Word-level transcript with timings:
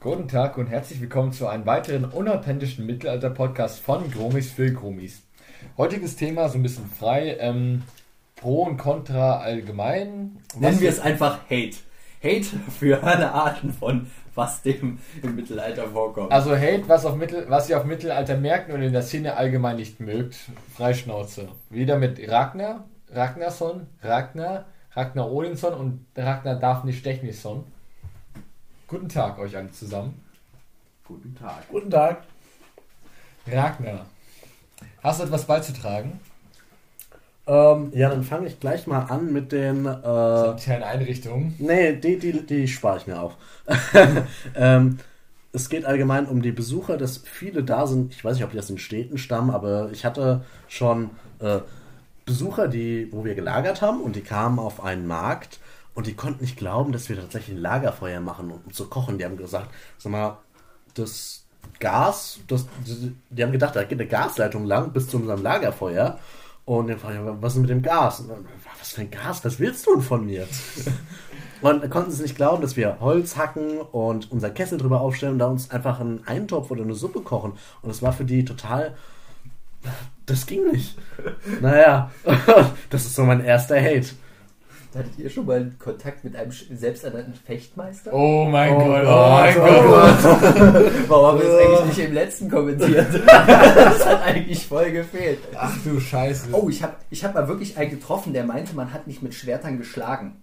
Guten 0.00 0.28
Tag 0.28 0.58
und 0.58 0.68
herzlich 0.68 1.00
willkommen 1.00 1.32
zu 1.32 1.48
einem 1.48 1.66
weiteren 1.66 2.04
unauthentischen 2.04 2.86
Mittelalter-Podcast 2.86 3.80
von 3.80 4.08
Gromis 4.12 4.52
für 4.52 4.72
Gromis. 4.72 5.24
Heutiges 5.76 6.14
Thema 6.14 6.48
so 6.48 6.56
ein 6.56 6.62
bisschen 6.62 6.86
frei, 6.86 7.36
ähm, 7.40 7.82
Pro 8.36 8.62
und 8.62 8.76
Contra 8.76 9.40
allgemein. 9.40 10.38
Nennen 10.56 10.80
wir 10.80 10.88
es 10.88 11.00
einfach 11.00 11.40
Hate. 11.50 11.78
Hate 12.22 12.46
für 12.78 13.02
alle 13.02 13.32
Arten 13.32 13.72
von 13.72 14.06
was 14.36 14.62
dem 14.62 15.00
im 15.20 15.34
Mittelalter 15.34 15.88
vorkommt. 15.88 16.30
Also 16.30 16.56
Hate, 16.56 16.88
was, 16.88 17.04
auf 17.04 17.16
Mittel, 17.16 17.46
was 17.48 17.68
ihr 17.68 17.76
auf 17.76 17.84
Mittelaltermärkten 17.84 18.72
und 18.72 18.82
in 18.82 18.92
der 18.92 19.02
Szene 19.02 19.36
allgemein 19.36 19.74
nicht 19.74 19.98
mögt. 19.98 20.36
Freischnauze. 20.76 21.48
Wieder 21.70 21.98
mit 21.98 22.20
Ragnar, 22.30 22.84
Ragnarsson, 23.10 23.88
Ragnar, 24.00 24.66
Ragnar 24.92 25.32
Odinsson 25.32 25.74
und 25.74 26.06
Ragnar 26.16 26.54
Daphne 26.54 26.92
Stechnisson. 26.92 27.64
Guten 28.88 29.10
Tag 29.10 29.38
euch 29.38 29.54
alle 29.54 29.70
zusammen. 29.70 30.18
Guten 31.06 31.34
Tag. 31.34 31.68
Guten 31.68 31.90
Tag. 31.90 32.22
Ragnar, 33.46 34.06
hast 35.02 35.20
du 35.20 35.24
etwas 35.24 35.44
beizutragen? 35.44 36.18
Ähm, 37.46 37.92
ja, 37.94 38.08
dann 38.08 38.24
fange 38.24 38.46
ich 38.46 38.58
gleich 38.60 38.86
mal 38.86 39.00
an 39.00 39.30
mit 39.30 39.52
den. 39.52 39.84
Äh, 39.84 39.92
Sanitären 40.02 40.82
Einrichtungen. 40.82 41.54
nee, 41.58 41.96
die, 41.96 42.18
die, 42.18 42.46
die 42.46 42.66
spare 42.66 42.96
ich 42.96 43.06
mir 43.06 43.20
auf. 43.20 43.36
ähm, 44.54 44.98
es 45.52 45.68
geht 45.68 45.84
allgemein 45.84 46.24
um 46.24 46.40
die 46.40 46.52
Besucher, 46.52 46.96
dass 46.96 47.18
viele 47.18 47.62
da 47.64 47.86
sind. 47.86 48.14
Ich 48.14 48.24
weiß 48.24 48.36
nicht, 48.36 48.44
ob 48.44 48.52
die 48.52 48.58
aus 48.58 48.68
den 48.68 48.78
Städten 48.78 49.18
stammen, 49.18 49.50
aber 49.50 49.90
ich 49.92 50.06
hatte 50.06 50.46
schon 50.66 51.10
äh, 51.40 51.58
Besucher, 52.24 52.68
die, 52.68 53.12
wo 53.12 53.22
wir 53.26 53.34
gelagert 53.34 53.82
haben 53.82 54.00
und 54.00 54.16
die 54.16 54.22
kamen 54.22 54.58
auf 54.58 54.82
einen 54.82 55.06
Markt 55.06 55.60
und 55.94 56.06
die 56.06 56.14
konnten 56.14 56.42
nicht 56.42 56.56
glauben, 56.56 56.92
dass 56.92 57.08
wir 57.08 57.16
tatsächlich 57.16 57.56
ein 57.56 57.62
Lagerfeuer 57.62 58.20
machen, 58.20 58.50
um 58.50 58.72
zu 58.72 58.88
kochen. 58.88 59.18
Die 59.18 59.24
haben 59.24 59.36
gesagt, 59.36 59.70
sag 59.98 60.12
mal, 60.12 60.38
das 60.94 61.44
Gas, 61.80 62.40
das, 62.46 62.66
die, 63.30 63.42
haben 63.42 63.52
gedacht, 63.52 63.76
da 63.76 63.84
geht 63.84 64.00
eine 64.00 64.08
Gasleitung 64.08 64.64
lang 64.64 64.92
bis 64.92 65.08
zu 65.08 65.16
unserem 65.16 65.42
Lagerfeuer. 65.42 66.18
Und 66.64 66.88
dann 66.88 66.98
frage 66.98 67.14
ich, 67.18 67.42
was 67.42 67.54
ist 67.54 67.60
mit 67.60 67.70
dem 67.70 67.82
Gas? 67.82 68.24
Dann, 68.28 68.46
was 68.78 68.92
für 68.92 69.00
ein 69.00 69.10
Gas? 69.10 69.44
Was 69.44 69.58
willst 69.58 69.86
du 69.86 69.94
denn 69.94 70.02
von 70.02 70.26
mir? 70.26 70.46
Und 71.60 71.82
da 71.82 71.88
konnten 71.88 72.10
sie 72.10 72.22
nicht 72.22 72.36
glauben, 72.36 72.62
dass 72.62 72.76
wir 72.76 73.00
Holz 73.00 73.36
hacken 73.36 73.80
und 73.80 74.30
unser 74.30 74.50
Kessel 74.50 74.78
drüber 74.78 75.00
aufstellen 75.00 75.32
und 75.32 75.38
da 75.40 75.46
uns 75.46 75.70
einfach 75.70 75.98
einen 75.98 76.24
Eintopf 76.26 76.70
oder 76.70 76.82
eine 76.82 76.94
Suppe 76.94 77.20
kochen. 77.20 77.52
Und 77.82 77.88
das 77.88 78.00
war 78.00 78.12
für 78.12 78.24
die 78.24 78.44
total. 78.44 78.94
Das 80.26 80.46
ging 80.46 80.70
nicht. 80.70 80.96
Naja, 81.60 82.10
das 82.90 83.06
ist 83.06 83.16
so 83.16 83.24
mein 83.24 83.44
erster 83.44 83.80
Hate. 83.80 84.10
Hattet 84.96 85.18
ihr 85.18 85.28
schon 85.28 85.44
mal 85.44 85.70
Kontakt 85.78 86.24
mit 86.24 86.34
einem 86.34 86.50
selbsternannten 86.50 87.34
Fechtmeister? 87.34 88.12
Oh 88.12 88.46
mein 88.46 88.72
Oh 88.72 88.78
Gott, 88.78 89.02
oh, 89.02 89.04
Gott, 89.04 89.56
mein 89.56 89.58
oh 89.58 89.82
Gott. 89.82 90.92
Warum 91.08 91.26
haben 91.26 91.38
wir 91.40 91.46
das 91.46 91.58
eigentlich 91.58 91.96
nicht 91.96 92.08
im 92.08 92.14
letzten 92.14 92.50
kommentiert? 92.50 93.06
das 93.26 94.06
hat 94.06 94.22
eigentlich 94.22 94.66
voll 94.66 94.90
gefehlt. 94.90 95.40
Ach 95.54 95.76
du 95.84 96.00
Scheiße. 96.00 96.48
Oh, 96.52 96.70
ich 96.70 96.82
habe 96.82 96.94
ich 97.10 97.22
hab 97.22 97.34
mal 97.34 97.48
wirklich 97.48 97.76
einen 97.76 97.90
getroffen, 97.90 98.32
der 98.32 98.44
meinte, 98.44 98.74
man 98.74 98.92
hat 98.94 99.06
nicht 99.06 99.22
mit 99.22 99.34
Schwertern 99.34 99.76
geschlagen. 99.76 100.42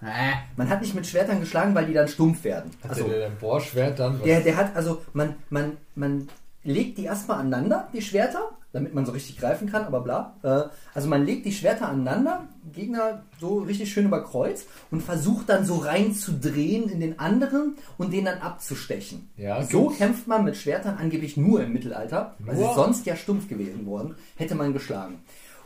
Hä? 0.00 0.34
Man 0.56 0.70
hat 0.70 0.80
nicht 0.80 0.94
mit 0.94 1.06
Schwertern 1.06 1.40
geschlagen, 1.40 1.74
weil 1.74 1.86
die 1.86 1.94
dann 1.94 2.08
stumpf 2.08 2.44
werden. 2.44 2.70
Hat 2.82 2.92
Also, 2.92 3.08
der 3.08 3.26
ein 3.26 3.36
Bohrschwert 3.36 3.98
dann? 3.98 4.22
Der, 4.22 4.40
der 4.40 4.56
hat, 4.56 4.74
also 4.74 5.02
man, 5.12 5.36
man, 5.50 5.76
man 5.94 6.28
legt 6.64 6.98
die 6.98 7.04
erstmal 7.04 7.40
aneinander, 7.40 7.88
die 7.92 8.02
Schwerter, 8.02 8.50
damit 8.76 8.92
man 8.92 9.06
so 9.06 9.12
richtig 9.12 9.38
greifen 9.38 9.70
kann, 9.70 9.84
aber 9.84 10.02
bla. 10.02 10.34
Äh, 10.42 10.68
also 10.92 11.08
man 11.08 11.24
legt 11.24 11.46
die 11.46 11.52
Schwerter 11.52 11.88
aneinander, 11.88 12.46
Gegner 12.74 13.22
so 13.40 13.60
richtig 13.60 13.90
schön 13.90 14.04
über 14.04 14.22
Kreuz 14.22 14.66
und 14.90 15.02
versucht 15.02 15.48
dann 15.48 15.64
so 15.64 15.76
reinzudrehen 15.76 16.90
in 16.90 17.00
den 17.00 17.18
anderen 17.18 17.76
und 17.96 18.12
den 18.12 18.26
dann 18.26 18.38
abzustechen. 18.38 19.30
Ja, 19.38 19.62
so 19.62 19.84
gibt's. 19.84 19.98
kämpft 19.98 20.26
man 20.26 20.44
mit 20.44 20.58
Schwertern 20.58 20.98
angeblich 20.98 21.38
nur 21.38 21.62
im 21.62 21.72
Mittelalter, 21.72 22.34
weil 22.38 22.56
sie 22.56 22.68
sonst 22.74 23.06
ja 23.06 23.16
stumpf 23.16 23.48
gewesen 23.48 23.86
worden, 23.86 24.14
hätte 24.36 24.54
man 24.54 24.74
geschlagen. 24.74 25.20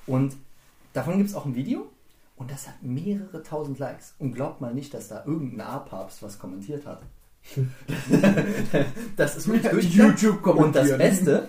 Und 0.07 0.37
davon 0.93 1.17
gibt 1.17 1.31
es 1.31 1.35
auch 1.35 1.47
ein 1.47 1.57
Video 1.57 1.91
und 2.37 2.49
das 2.53 2.69
hat 2.69 2.81
mehrere 2.81 3.43
tausend 3.43 3.81
Likes. 3.81 4.15
Und 4.21 4.35
glaubt 4.35 4.61
mal 4.61 4.73
nicht, 4.73 4.95
dass 4.95 5.09
da 5.09 5.25
irgendein 5.27 5.67
A-Papst 5.67 6.23
was 6.23 6.39
kommentiert 6.39 6.87
hat. 6.87 7.03
das 9.17 9.37
ist 9.37 9.49
wirklich 9.49 9.73
durchgegangen. 9.73 10.17
YouTube 10.17 10.47
Und 10.47 10.77
das. 10.77 10.97
Beste, 10.97 11.49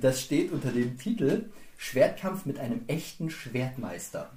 das 0.00 0.22
steht 0.22 0.52
unter 0.52 0.70
dem 0.70 0.98
Titel 0.98 1.46
Schwertkampf 1.76 2.46
mit 2.46 2.58
einem 2.58 2.82
echten 2.86 3.30
Schwertmeister. 3.30 4.30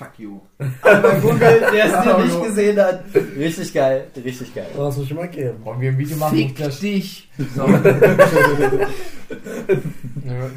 Fuck 0.00 0.18
you. 0.18 0.40
Aber 0.80 1.12
Google, 1.20 1.60
der 1.74 1.84
es 1.84 1.92
dir 2.04 2.18
nicht 2.24 2.42
gesehen 2.42 2.80
hat. 2.80 3.04
Richtig 3.36 3.74
geil, 3.74 4.06
richtig 4.16 4.54
geil. 4.54 4.68
Das 4.74 4.96
muss 4.96 5.04
ich 5.04 5.12
mal 5.12 5.28
geben. 5.28 5.62
Wollen 5.62 5.78
wir 5.78 5.90
ein 5.90 5.98
Video 5.98 6.16
machen? 6.16 6.38
Fick 6.38 6.56
das, 6.56 6.80
dich. 6.80 7.28
So. 7.54 7.68
wir 7.68 7.84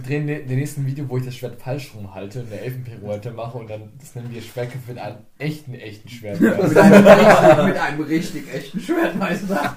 drehen 0.07 0.27
den, 0.27 0.47
den 0.47 0.59
nächsten 0.59 0.85
Video, 0.85 1.09
wo 1.09 1.17
ich 1.17 1.25
das 1.25 1.35
Schwert 1.35 1.61
falsch 1.61 1.91
rumhalte 1.93 2.39
und 2.39 2.53
eine 2.53 2.61
Elfenpirouette 2.61 3.31
mache 3.31 3.57
und 3.57 3.69
dann, 3.69 3.91
das 3.99 4.15
nennen 4.15 4.29
wir 4.31 4.41
Schwertkampf 4.41 4.87
mit 4.87 4.97
einem 4.97 5.17
echten, 5.37 5.73
echten 5.73 6.07
Schwert. 6.07 6.39
mit, 6.39 6.53
einem 6.77 7.05
richtig, 7.05 7.65
mit 7.65 7.77
einem 7.77 8.01
richtig 8.01 8.53
echten 8.53 8.79
Schwertmeister. 8.79 9.75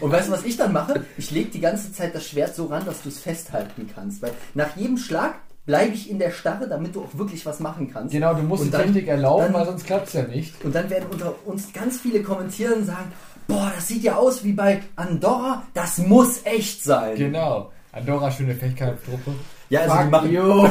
Und 0.00 0.12
weißt 0.12 0.28
du, 0.28 0.32
was 0.32 0.44
ich 0.44 0.58
dann 0.58 0.74
mache? 0.74 1.02
Ich 1.16 1.30
lege 1.30 1.48
die 1.48 1.60
ganze 1.60 1.94
Zeit 1.94 2.14
das 2.14 2.28
Schwert 2.28 2.54
so 2.54 2.66
ran, 2.66 2.84
dass 2.84 3.00
du 3.00 3.08
es 3.08 3.20
festhalten 3.20 3.88
kannst. 3.94 4.20
Weil 4.20 4.32
nach 4.52 4.76
jedem 4.76 4.98
Schlag 4.98 5.36
bleibe 5.66 5.92
ich 5.94 6.08
in 6.10 6.18
der 6.18 6.30
Starre, 6.30 6.68
damit 6.68 6.94
du 6.94 7.02
auch 7.02 7.18
wirklich 7.18 7.44
was 7.44 7.58
machen 7.60 7.90
kannst. 7.92 8.12
Genau, 8.12 8.32
du 8.34 8.42
musst 8.42 8.62
Und 8.62 8.68
die 8.68 8.72
dann- 8.72 8.82
Technik 8.86 9.08
erlauben, 9.08 9.44
dann- 9.46 9.54
weil 9.54 9.66
sonst 9.66 9.84
klappt 9.86 10.06
es 10.08 10.12
ja 10.14 10.22
nicht. 10.22 10.64
Und 10.64 10.74
dann 10.74 10.88
werden 10.88 11.06
unter 11.10 11.34
uns 11.44 11.72
ganz 11.72 11.98
viele 12.00 12.22
kommentieren 12.22 12.74
und 12.80 12.84
sagen, 12.86 13.12
boah, 13.48 13.70
das 13.74 13.88
sieht 13.88 14.02
ja 14.04 14.14
aus 14.16 14.42
wie 14.44 14.52
bei 14.52 14.80
Andorra, 14.94 15.62
das 15.74 15.98
muss 15.98 16.40
echt 16.44 16.82
sein. 16.84 17.16
Genau. 17.16 17.72
Andorra, 17.92 18.30
schöne 18.30 18.54
Fechtkampftruppe. 18.54 19.32
Ja, 19.68 19.80
also 19.80 19.94
die 19.96 20.02
Fuck 20.02 20.10
machen, 20.12 20.32
you. 20.32 20.68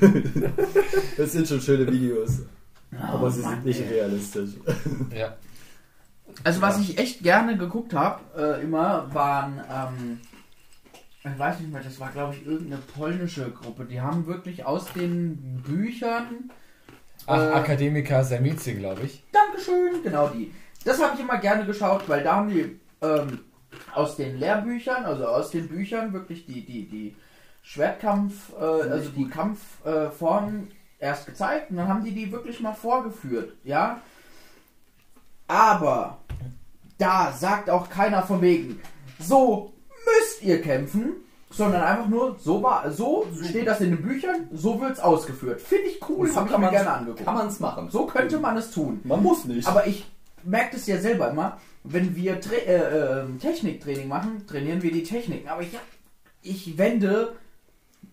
das 1.16 1.32
sind 1.32 1.46
schon 1.48 1.60
schöne 1.60 1.86
Videos. 1.92 2.40
Aber 3.00 3.30
sie 3.30 3.42
Mann, 3.42 3.52
sind 3.56 3.64
nicht 3.66 3.80
ey. 3.82 3.88
realistisch. 3.94 4.50
Ja. 5.16 5.34
Also 6.44 6.60
was 6.60 6.78
ich 6.80 6.98
echt 6.98 7.22
gerne 7.22 7.56
geguckt 7.56 7.94
habe, 7.94 8.20
äh, 8.36 8.62
immer, 8.62 9.08
waren, 9.12 9.60
ähm, 9.70 10.20
ich 11.32 11.38
weiß 11.38 11.60
nicht 11.60 11.72
mehr, 11.72 11.82
das 11.82 11.98
war 12.00 12.10
glaube 12.10 12.34
ich 12.34 12.46
irgendeine 12.46 12.82
polnische 12.94 13.50
Gruppe. 13.50 13.84
Die 13.84 14.00
haben 14.00 14.26
wirklich 14.26 14.64
aus 14.64 14.92
den 14.92 15.62
Büchern, 15.66 16.50
Ach, 17.26 17.38
Äh, 17.38 17.52
Akademiker 17.54 18.22
Samizi, 18.22 18.74
glaube 18.74 19.02
ich. 19.02 19.24
Dankeschön, 19.32 20.02
genau 20.02 20.28
die. 20.28 20.52
Das 20.84 21.02
habe 21.02 21.14
ich 21.14 21.20
immer 21.20 21.38
gerne 21.38 21.64
geschaut, 21.66 22.08
weil 22.08 22.22
da 22.22 22.36
haben 22.36 22.50
die 22.50 22.78
ähm, 23.02 23.40
aus 23.94 24.16
den 24.16 24.38
Lehrbüchern, 24.38 25.04
also 25.04 25.26
aus 25.26 25.50
den 25.50 25.68
Büchern 25.68 26.12
wirklich 26.12 26.46
die, 26.46 26.64
die, 26.64 26.86
die 26.88 27.16
Schwertkampf, 27.62 28.52
äh, 28.58 28.62
also 28.62 29.10
die 29.10 29.28
Kampfformen 29.28 30.68
äh, 31.00 31.04
erst 31.04 31.26
gezeigt 31.26 31.70
und 31.70 31.76
dann 31.78 31.88
haben 31.88 32.04
die 32.04 32.12
die 32.12 32.30
wirklich 32.30 32.60
mal 32.60 32.74
vorgeführt, 32.74 33.54
ja. 33.64 34.00
Aber 35.48 36.18
da 36.98 37.32
sagt 37.32 37.68
auch 37.70 37.88
keiner 37.88 38.22
von 38.22 38.40
wegen, 38.40 38.80
so 39.18 39.72
müsst 40.06 40.42
ihr 40.42 40.62
kämpfen, 40.62 41.12
sondern 41.50 41.82
einfach 41.82 42.08
nur, 42.08 42.36
so 42.38 42.62
war, 42.62 42.90
so 42.90 43.26
steht 43.42 43.66
das 43.66 43.80
in 43.80 43.90
den 43.90 44.02
Büchern, 44.02 44.48
so 44.52 44.80
wird's 44.80 45.00
ausgeführt. 45.00 45.60
Finde 45.60 45.86
ich 45.88 46.00
cool, 46.08 46.28
So 46.28 46.36
habe 46.36 46.46
ich 46.46 46.52
kann 46.52 46.60
mir 46.60 46.70
gerne 46.70 46.90
angeguckt. 46.90 47.24
Kann 47.24 47.34
man 47.34 47.48
es 47.48 47.60
machen. 47.60 47.90
So 47.90 48.06
könnte 48.06 48.38
man 48.38 48.56
es 48.56 48.70
tun. 48.70 49.00
Man 49.04 49.22
muss 49.22 49.44
nicht. 49.44 49.66
Aber 49.66 49.86
ich 49.86 50.06
merke 50.42 50.76
das 50.76 50.86
ja 50.86 50.98
selber 50.98 51.30
immer, 51.30 51.58
wenn 51.84 52.16
wir 52.16 52.40
Tra 52.40 52.54
äh, 52.54 53.22
äh, 53.22 53.38
Techniktraining 53.40 54.08
machen, 54.08 54.46
trainieren 54.46 54.82
wir 54.82 54.92
die 54.92 55.04
Techniken. 55.04 55.48
Aber 55.48 55.62
ich, 55.62 55.70
ich 56.42 56.78
wende 56.78 57.34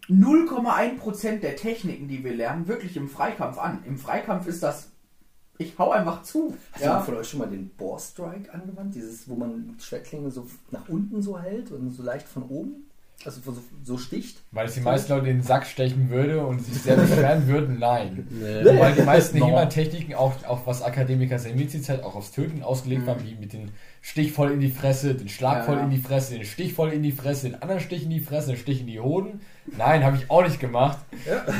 0,1% 0.09 1.39
der 1.39 1.55
Techniken, 1.55 2.07
die 2.07 2.23
wir 2.23 2.33
lernen, 2.33 2.67
wirklich 2.67 2.97
im 2.97 3.09
Freikampf 3.09 3.57
an. 3.57 3.83
Im 3.85 3.97
Freikampf 3.97 4.47
ist 4.47 4.61
das, 4.61 4.91
ich 5.57 5.77
hau 5.77 5.91
einfach 5.91 6.23
zu. 6.23 6.55
Hast 6.71 6.81
Ja. 6.81 6.87
jemand 6.89 7.05
von 7.05 7.15
euch 7.17 7.29
schon 7.29 7.39
mal 7.39 7.49
den 7.49 7.69
Boar 7.69 7.99
Strike 7.99 8.53
angewandt? 8.53 8.95
Dieses, 8.95 9.27
wo 9.29 9.35
man 9.35 9.75
Schwertklinge 9.79 10.31
so 10.31 10.47
nach 10.71 10.87
unten 10.89 11.21
so 11.21 11.39
hält 11.39 11.71
und 11.71 11.91
so 11.91 12.03
leicht 12.03 12.27
von 12.27 12.43
oben? 12.43 12.89
Also 13.25 13.39
so, 13.41 13.57
so 13.83 13.97
sticht? 13.97 14.37
Weil 14.51 14.65
es 14.67 14.73
die 14.73 14.81
meisten 14.81 15.11
Leute 15.13 15.27
in 15.29 15.37
den 15.37 15.43
Sack 15.43 15.65
stechen 15.65 16.09
würde 16.09 16.45
und 16.45 16.59
sich 16.63 16.81
sehr 16.81 16.95
beschweren 16.97 17.47
würden, 17.47 17.79
nein. 17.79 18.27
Nee. 18.31 18.79
Weil 18.79 18.93
die 18.93 19.01
meisten 19.05 19.39
No. 19.39 19.45
He-Man-Techniken, 19.47 20.13
auch, 20.15 20.33
auch 20.47 20.65
was 20.67 20.81
Akademiker 20.81 21.39
Samizi-Zeit 21.39 22.03
auch 22.03 22.15
aufs 22.15 22.31
Töten 22.31 22.63
ausgelegt 22.63 23.07
waren, 23.07 23.23
wie 23.23 23.35
mit 23.35 23.53
dem 23.53 23.69
Stich 24.01 24.33
voll 24.33 24.51
in 24.51 24.59
die 24.59 24.69
Fresse, 24.69 25.15
den 25.15 25.29
Schlag 25.29 25.59
Ja. 25.59 25.63
voll 25.63 25.77
in 25.79 25.89
die 25.89 25.97
Fresse, 25.99 26.33
den 26.33 26.43
Stich 26.43 26.73
voll 26.73 26.91
in 26.91 27.03
die 27.03 27.13
Fresse, 27.13 27.49
den 27.49 27.61
anderen 27.61 27.79
Stich 27.79 28.03
in 28.03 28.09
die 28.09 28.19
Fresse, 28.19 28.47
den 28.47 28.57
Stich 28.57 28.81
in 28.81 28.87
die 28.87 28.99
Hoden. 28.99 29.39
Nein, 29.77 30.03
habe 30.03 30.17
ich 30.17 30.29
auch 30.29 30.43
nicht 30.43 30.59
gemacht. 30.59 30.97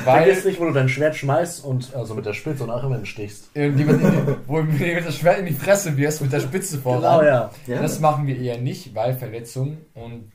Weil 0.04 0.26
Vergiss 0.26 0.44
nicht, 0.44 0.60
wo 0.60 0.66
du 0.66 0.72
dein 0.74 0.90
Schwert 0.90 1.16
schmeißt 1.16 1.64
und 1.64 1.96
also 1.96 2.16
mit 2.16 2.26
der 2.26 2.34
Spitze 2.34 2.66
und 2.66 2.70
auch 2.70 2.84
immer 2.84 3.06
stichst. 3.06 3.50
wo 3.56 4.58
du 4.58 4.64
mit 4.64 5.06
das 5.06 5.16
Schwert 5.16 5.40
in 5.40 5.46
die 5.46 5.54
Fresse 5.54 5.96
wirst 5.96 6.22
mit 6.22 6.34
der 6.34 6.42
Spitze 6.42 6.80
voran. 6.80 7.02
Genau, 7.02 7.24
ja. 7.24 7.52
Ja. 7.68 7.82
Das 7.82 8.02
machen 8.02 8.28
wir 8.28 8.38
eher 8.38 8.58
nicht, 8.58 8.94
weil 8.94 9.14
Verletzungen 9.16 9.78
und 9.94 10.30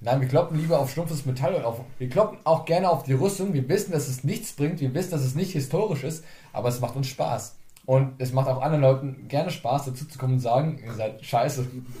Nein, 0.00 0.20
wir 0.20 0.28
kloppen 0.28 0.58
lieber 0.58 0.78
auf 0.78 0.90
stumpfes 0.90 1.24
Metall 1.24 1.54
und 1.54 1.64
auf. 1.64 1.80
Wir 1.98 2.08
kloppen 2.08 2.38
auch 2.44 2.64
gerne 2.66 2.90
auf 2.90 3.02
die 3.02 3.14
Rüstung. 3.14 3.54
Wir 3.54 3.66
wissen, 3.68 3.92
dass 3.92 4.08
es 4.08 4.24
nichts 4.24 4.52
bringt. 4.52 4.80
Wir 4.80 4.92
wissen, 4.94 5.10
dass 5.10 5.22
es 5.22 5.34
nicht 5.34 5.52
historisch 5.52 6.04
ist, 6.04 6.24
aber 6.52 6.68
es 6.68 6.80
macht 6.80 6.96
uns 6.96 7.06
Spaß. 7.08 7.56
Und 7.86 8.14
es 8.18 8.32
macht 8.32 8.48
auch 8.48 8.60
anderen 8.60 8.82
Leuten 8.82 9.28
gerne 9.28 9.50
Spaß, 9.50 9.86
dazu 9.86 10.06
zu 10.06 10.18
kommen 10.18 10.34
und 10.34 10.40
sagen, 10.40 10.80
ihr 10.84 10.92
seid 10.92 11.24
scheiße. 11.24 11.66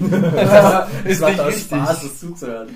Es 1.04 1.12
ist 1.12 1.20
macht 1.20 1.30
nicht 1.30 1.40
auch 1.40 1.46
richtig. 1.46 1.78
Spaß, 1.78 2.02
das 2.02 2.18
zuzuhören. 2.18 2.68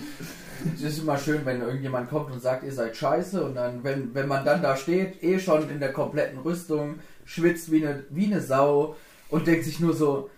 Es 0.75 0.82
ist 0.82 0.99
immer 1.00 1.19
schön, 1.19 1.44
wenn 1.44 1.61
irgendjemand 1.61 2.08
kommt 2.08 2.31
und 2.31 2.40
sagt, 2.40 2.62
ihr 2.62 2.72
seid 2.72 2.96
scheiße 2.96 3.43
und 3.43 3.55
dann, 3.55 3.82
wenn, 3.82 4.14
wenn 4.14 4.28
man 4.28 4.44
dann 4.44 4.62
da 4.62 4.76
steht, 4.76 5.22
eh 5.22 5.38
schon 5.38 5.69
in 5.70 5.81
der 5.81 5.93
kompletten 5.93 6.38
Rüstung, 6.38 7.00
schwitzt 7.25 7.72
wie 7.72 7.84
eine, 7.84 8.05
wie 8.11 8.26
eine 8.26 8.40
Sau 8.40 8.94
und 9.28 9.46
denkt 9.46 9.64
sich 9.64 9.81
nur 9.81 9.94
so, 9.94 10.31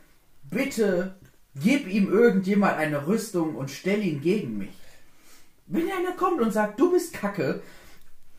bitte 0.45 1.15
gib 1.55 1.87
ihm 1.87 2.11
irgendjemand 2.11 2.79
eine 2.79 3.07
Rüstung 3.07 3.57
und 3.57 3.71
stell 3.71 4.03
ihn 4.03 4.21
gegen 4.21 4.59
mich. 4.59 4.77
Wenn 5.67 5.91
einer 5.91 6.13
kommt 6.13 6.41
und 6.41 6.53
sagt, 6.53 6.79
du 6.79 6.93
bist 6.93 7.13
kacke, 7.13 7.63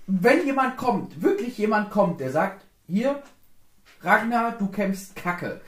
wenn 0.08 0.46
jemand 0.46 0.78
kommt, 0.78 1.22
wirklich 1.22 1.58
jemand 1.58 1.90
kommt, 1.92 2.20
der 2.20 2.32
sagt, 2.32 2.66
hier, 2.88 3.24
Ragnar, 4.02 4.58
du 4.58 4.68
kämpfst 4.68 5.16
kacke. 5.16 5.62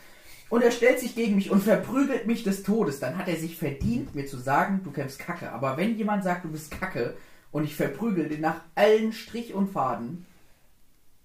Und 0.49 0.61
er 0.61 0.71
stellt 0.71 0.99
sich 0.99 1.15
gegen 1.15 1.35
mich 1.35 1.49
und 1.49 1.63
verprügelt 1.63 2.27
mich 2.27 2.43
des 2.43 2.63
Todes, 2.63 2.99
dann 2.99 3.17
hat 3.17 3.27
er 3.27 3.37
sich 3.37 3.57
verdient, 3.57 4.13
mir 4.13 4.27
zu 4.27 4.37
sagen, 4.37 4.81
du 4.83 4.91
kämpfst 4.91 5.19
kacke. 5.19 5.51
Aber 5.51 5.77
wenn 5.77 5.97
jemand 5.97 6.23
sagt, 6.23 6.45
du 6.45 6.51
bist 6.51 6.71
kacke 6.71 7.15
und 7.51 7.63
ich 7.63 7.75
verprügel 7.75 8.29
den 8.29 8.41
nach 8.41 8.61
allen 8.75 9.11
Strich 9.13 9.53
und 9.53 9.71
Faden, 9.71 10.25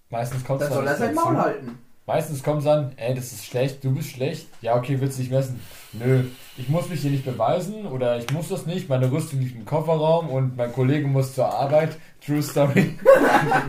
Meistens 0.09 0.43
kommt 0.43 0.61
dann 0.61 0.73
soll 0.73 0.85
er 0.85 0.97
sein 0.97 1.15
Maul 1.15 1.37
halten. 1.37 1.79
Meistens 2.07 2.41
kommt 2.41 2.65
dann, 2.65 2.91
ey, 2.97 3.13
das 3.13 3.31
ist 3.31 3.45
schlecht, 3.45 3.83
du 3.83 3.93
bist 3.93 4.09
schlecht. 4.09 4.47
Ja, 4.61 4.75
okay, 4.75 4.99
willst 4.99 5.17
du 5.17 5.21
nicht 5.21 5.31
messen? 5.31 5.59
Nö, 5.93 6.23
ich 6.57 6.67
muss 6.67 6.89
mich 6.89 7.01
hier 7.01 7.11
nicht 7.11 7.23
beweisen 7.23 7.85
oder 7.85 8.17
ich 8.17 8.31
muss 8.31 8.49
das 8.49 8.65
nicht. 8.65 8.89
Meine 8.89 9.11
Rüstung 9.11 9.39
liegt 9.39 9.55
im 9.55 9.65
Kofferraum 9.65 10.27
und 10.29 10.57
mein 10.57 10.73
Kollege 10.73 11.07
muss 11.07 11.35
zur 11.35 11.53
Arbeit. 11.53 11.97
True 12.25 12.41
Story. 12.41 12.97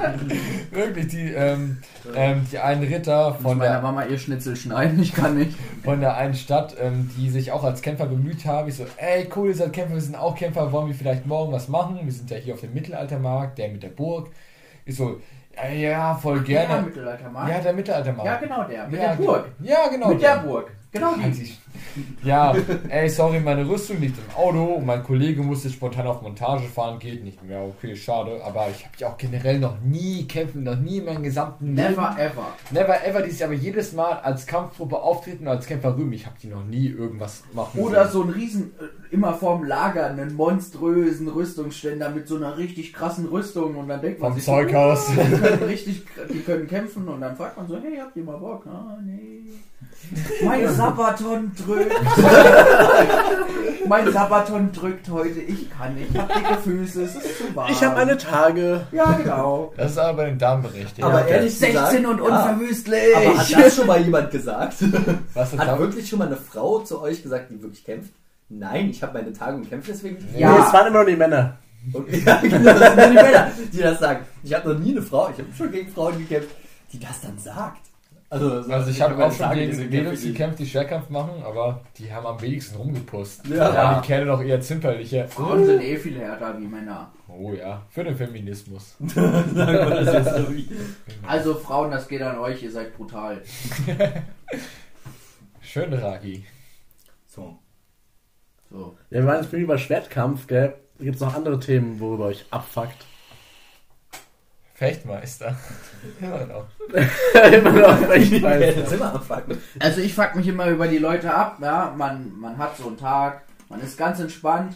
Wirklich, 0.70 1.08
die, 1.08 1.32
ähm, 1.32 1.78
ähm, 2.14 2.46
die 2.50 2.58
einen 2.58 2.82
Ritter 2.82 3.34
Von 3.34 3.60
der, 3.60 3.80
Mama 3.80 4.04
ihr 4.06 4.18
Schnitzel 4.18 4.56
schneiden, 4.56 5.00
ich 5.00 5.12
kann 5.14 5.36
nicht. 5.38 5.56
von 5.84 6.00
der 6.00 6.16
einen 6.16 6.34
Stadt, 6.34 6.74
ähm, 6.80 7.10
die 7.16 7.28
sich 7.30 7.52
auch 7.52 7.64
als 7.64 7.82
Kämpfer 7.82 8.06
bemüht 8.06 8.44
haben. 8.46 8.68
Ich 8.68 8.76
so, 8.76 8.86
ey, 8.96 9.28
cool, 9.36 9.48
ihr 9.48 9.54
seid 9.54 9.72
Kämpfer, 9.72 9.94
wir 9.94 10.02
sind 10.02 10.16
auch 10.16 10.34
Kämpfer, 10.36 10.72
wollen 10.72 10.88
wir 10.88 10.94
vielleicht 10.94 11.26
morgen 11.26 11.52
was 11.52 11.68
machen? 11.68 12.00
Wir 12.02 12.12
sind 12.12 12.30
ja 12.30 12.38
hier 12.38 12.54
auf 12.54 12.60
dem 12.60 12.72
Mittelaltermarkt, 12.72 13.58
der 13.58 13.68
mit 13.68 13.82
der 13.82 13.88
Burg. 13.88 14.30
Ich 14.84 14.96
so, 14.96 15.20
ja, 15.72 16.14
voll 16.14 16.38
Ja, 16.48 16.64
gerne. 16.64 16.82
Mittelaltermarkt. 16.82 17.50
Ja, 17.50 17.58
der 17.60 17.72
Mittelaltermarkt. 17.72 18.26
Ja, 18.26 18.36
genau 18.36 18.64
der. 18.64 18.86
Mit 18.88 19.00
Ja, 19.00 19.08
der 19.08 19.24
Burg. 19.24 19.44
Ja, 19.60 19.88
genau. 19.88 20.08
Mit 20.08 20.22
der 20.22 20.36
Burg. 20.38 20.70
Genau 20.92 21.14
die. 21.14 21.58
Ja, 22.22 22.54
ey, 22.88 23.08
sorry, 23.08 23.40
meine 23.40 23.68
Rüstung 23.68 24.00
liegt 24.00 24.16
im 24.18 24.34
Auto 24.36 24.64
und 24.74 24.86
mein 24.86 25.02
Kollege 25.02 25.42
musste 25.42 25.68
spontan 25.70 26.06
auf 26.06 26.22
Montage 26.22 26.64
fahren, 26.64 26.98
geht 26.98 27.22
nicht 27.24 27.42
mehr. 27.42 27.60
Okay, 27.62 27.94
schade, 27.96 28.40
aber 28.44 28.68
ich 28.70 28.84
habe 28.84 28.94
ja 28.98 29.08
auch 29.08 29.18
generell 29.18 29.58
noch 29.58 29.80
nie 29.80 30.26
kämpfen, 30.26 30.62
noch 30.64 30.76
nie 30.76 30.98
in 30.98 31.04
meinem 31.04 31.22
gesamten 31.22 31.74
Never 31.74 32.14
Leben. 32.16 32.18
ever. 32.18 32.46
Never 32.70 33.04
ever, 33.06 33.22
die 33.22 33.30
sich 33.30 33.44
aber 33.44 33.54
jedes 33.54 33.92
Mal 33.92 34.12
als 34.20 34.46
Kampftruppe 34.46 34.96
auftreten 35.00 35.44
und 35.44 35.48
als 35.48 35.66
Kämpfer 35.66 35.96
rühmen. 35.96 36.12
Ich 36.12 36.26
habe 36.26 36.36
die 36.42 36.48
noch 36.48 36.64
nie 36.64 36.86
irgendwas 36.88 37.42
machen 37.52 37.80
Oder 37.80 38.04
sehen. 38.04 38.12
so 38.12 38.22
ein 38.24 38.30
riesen, 38.30 38.72
äh, 38.80 39.14
immer 39.14 39.34
vorm 39.34 39.64
Lager, 39.64 40.06
einen 40.06 40.34
monströsen 40.34 41.28
Rüstungsständer 41.28 42.10
mit 42.10 42.26
so 42.28 42.36
einer 42.36 42.56
richtig 42.56 42.92
krassen 42.92 43.26
Rüstung 43.26 43.76
und 43.76 43.88
dann 43.88 44.00
denkt 44.00 44.20
man 44.20 44.30
Vom 44.30 44.36
sich, 44.36 44.44
Zeughaus. 44.46 45.06
So, 45.08 45.12
die 45.22 45.30
können 45.40 45.62
richtig, 45.64 46.02
die 46.32 46.40
können 46.40 46.66
kämpfen 46.66 47.06
und 47.08 47.20
dann 47.20 47.36
fragt 47.36 47.56
man 47.56 47.66
so, 47.68 47.76
hey, 47.76 47.98
habt 48.00 48.16
ihr 48.16 48.24
mal 48.24 48.38
Bock? 48.38 48.66
Ah, 48.66 48.96
nee. 49.04 49.42
Mein 50.44 50.68
Sabaton 50.68 51.52
drückt. 51.64 51.92
mein 53.88 54.12
Sabaton 54.12 54.72
drückt 54.72 55.08
heute, 55.10 55.40
ich 55.40 55.70
kann 55.70 55.94
nicht, 55.94 56.10
ich 56.10 56.18
hab 56.18 56.32
dicke 56.32 56.56
Füße, 56.62 57.02
es 57.02 57.14
ist 57.14 57.38
zu 57.38 57.54
warm. 57.54 57.70
Ich 57.70 57.82
habe 57.82 57.96
meine 57.96 58.16
Tage. 58.16 58.86
Ja, 58.92 59.12
genau. 59.12 59.72
Das 59.76 59.92
ist 59.92 59.98
aber 59.98 60.18
bei 60.18 60.24
den 60.26 60.38
Damen 60.38 60.62
berechtigt. 60.62 61.02
Aber 61.02 61.20
okay. 61.20 61.32
ehrlich 61.32 61.58
16 61.58 61.72
gesagt, 61.72 62.06
und 62.06 62.18
ja. 62.18 62.24
unverwüstlich. 62.24 63.16
Aber 63.16 63.38
hat 63.38 63.52
das 63.52 63.76
schon 63.76 63.86
mal 63.86 64.00
jemand 64.00 64.30
gesagt? 64.30 64.76
Was 65.34 65.52
Hat 65.56 65.68
da? 65.68 65.78
wirklich 65.78 66.08
schon 66.08 66.18
mal 66.18 66.26
eine 66.26 66.36
Frau 66.36 66.80
zu 66.80 67.00
euch 67.02 67.22
gesagt, 67.22 67.50
die 67.50 67.62
wirklich 67.62 67.84
kämpft? 67.84 68.12
Nein, 68.48 68.90
ich 68.90 69.02
habe 69.02 69.18
meine 69.18 69.32
Tage 69.32 69.56
und 69.56 69.68
kämpfe 69.68 69.92
deswegen 69.92 70.16
nicht. 70.16 70.38
Ja. 70.38 70.52
Nee, 70.52 70.64
es 70.66 70.72
waren 70.72 70.86
immer 70.86 70.98
nur 70.98 71.06
die 71.06 71.16
Männer. 71.16 71.58
Und, 71.92 72.08
ja, 72.24 72.40
genau, 72.40 72.72
das 72.72 72.78
sind 72.78 72.96
nur 72.96 73.06
die 73.08 73.14
Männer, 73.14 73.50
die 73.72 73.78
das 73.78 73.98
sagen. 73.98 74.20
Ich 74.42 74.54
habe 74.54 74.72
noch 74.72 74.78
nie 74.78 74.92
eine 74.92 75.02
Frau, 75.02 75.30
ich 75.30 75.38
habe 75.38 75.48
schon 75.56 75.72
gegen 75.72 75.90
Frauen 75.90 76.18
gekämpft, 76.18 76.50
die 76.92 77.00
das 77.00 77.20
dann 77.20 77.38
sagt. 77.38 77.91
Also, 78.32 78.62
so- 78.62 78.72
Also 78.72 78.90
ich 78.90 79.02
habe 79.02 79.22
auch 79.22 79.30
schon 79.30 79.52
gegen 79.52 79.76
Mädels 79.90 80.22
gekämpft, 80.22 80.58
die 80.58 80.66
Schwerkampf 80.66 81.10
machen, 81.10 81.42
aber 81.44 81.82
die 81.98 82.10
haben 82.10 82.24
am 82.26 82.40
wenigsten 82.40 82.76
rumgepusst. 82.76 83.46
Ja. 83.46 83.56
Da 83.70 83.74
waren 83.74 84.00
die 84.00 84.06
Kerle 84.06 84.24
noch 84.24 84.42
eher 84.42 84.58
zimperliche. 84.58 85.28
Frauen 85.28 85.66
sind 85.66 85.82
eh 85.82 85.98
viel 85.98 86.18
härter 86.18 86.58
wie 86.58 86.66
Männer. 86.66 87.12
Oh 87.28 87.52
ja, 87.52 87.82
für 87.90 88.04
den 88.04 88.16
Feminismus. 88.16 88.96
Also 91.26 91.54
Frauen, 91.56 91.90
das 91.90 92.08
geht 92.08 92.22
an 92.22 92.38
euch, 92.38 92.62
ihr 92.62 92.70
seid 92.70 92.96
brutal. 92.96 93.42
Schön, 95.60 95.92
Ragi. 95.92 96.44
So. 97.26 97.58
So. 98.70 98.96
Ja, 99.10 99.20
wir 99.20 99.26
waren 99.26 99.42
jetzt 99.42 99.52
über 99.52 99.76
Schwertkampf, 99.76 100.46
gell? 100.46 100.74
Gibt 100.98 101.16
es 101.16 101.20
noch 101.20 101.34
andere 101.34 101.58
Themen, 101.60 102.00
worüber 102.00 102.26
euch 102.26 102.44
abfuckt? 102.50 103.04
Fechtmeister. 104.82 105.56
Immer 106.20 106.44
noch. 106.44 106.66
immer 107.52 107.70
noch 107.70 107.98
Fechtmeister. 107.98 109.52
Also 109.78 110.00
ich 110.00 110.12
fuck 110.12 110.34
mich 110.34 110.48
immer 110.48 110.66
über 110.70 110.88
die 110.88 110.98
Leute 110.98 111.32
ab, 111.32 111.58
ja, 111.62 111.94
man, 111.96 112.36
man 112.40 112.58
hat 112.58 112.76
so 112.76 112.88
einen 112.88 112.96
Tag, 112.96 113.42
man 113.68 113.80
ist 113.80 113.96
ganz 113.96 114.18
entspannt, 114.18 114.74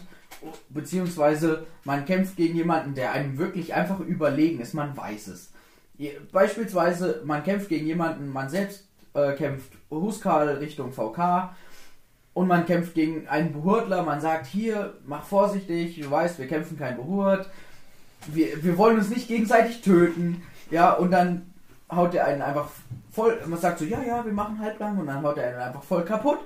beziehungsweise 0.69 1.65
man 1.83 2.05
kämpft 2.05 2.37
gegen 2.37 2.55
jemanden, 2.55 2.95
der 2.95 3.11
einem 3.11 3.37
wirklich 3.37 3.73
einfach 3.73 3.99
überlegen 3.99 4.61
ist, 4.61 4.73
man 4.73 4.95
weiß 4.95 5.27
es. 5.27 5.51
Beispielsweise, 6.31 7.21
man 7.25 7.43
kämpft 7.43 7.67
gegen 7.67 7.87
jemanden, 7.87 8.31
man 8.31 8.47
selbst 8.47 8.87
äh, 9.13 9.33
kämpft 9.33 9.73
Huskal 9.91 10.47
Richtung 10.47 10.93
VK 10.93 11.49
und 12.33 12.47
man 12.47 12.65
kämpft 12.65 12.93
gegen 12.93 13.27
einen 13.27 13.51
Behurdler, 13.51 14.03
man 14.03 14.21
sagt, 14.21 14.45
hier, 14.45 14.93
mach 15.05 15.25
vorsichtig, 15.25 15.99
du 15.99 16.09
weißt, 16.09 16.39
wir 16.39 16.47
kämpfen 16.47 16.77
kein 16.77 16.95
Behurt, 16.95 17.49
wir, 18.35 18.63
wir 18.63 18.77
wollen 18.77 18.97
uns 18.97 19.09
nicht 19.09 19.27
gegenseitig 19.27 19.81
töten, 19.81 20.43
ja, 20.69 20.93
und 20.93 21.11
dann 21.11 21.53
haut 21.91 22.13
er 22.13 22.25
einen 22.25 22.41
einfach 22.41 22.69
voll, 23.11 23.39
man 23.45 23.59
sagt 23.59 23.79
so, 23.79 23.85
ja, 23.85 24.01
ja, 24.01 24.25
wir 24.25 24.33
machen 24.33 24.59
halblang 24.59 24.97
und 24.97 25.07
dann 25.07 25.23
haut 25.23 25.37
er 25.37 25.49
einen 25.49 25.59
einfach 25.59 25.83
voll 25.83 26.03
kaputt 26.03 26.39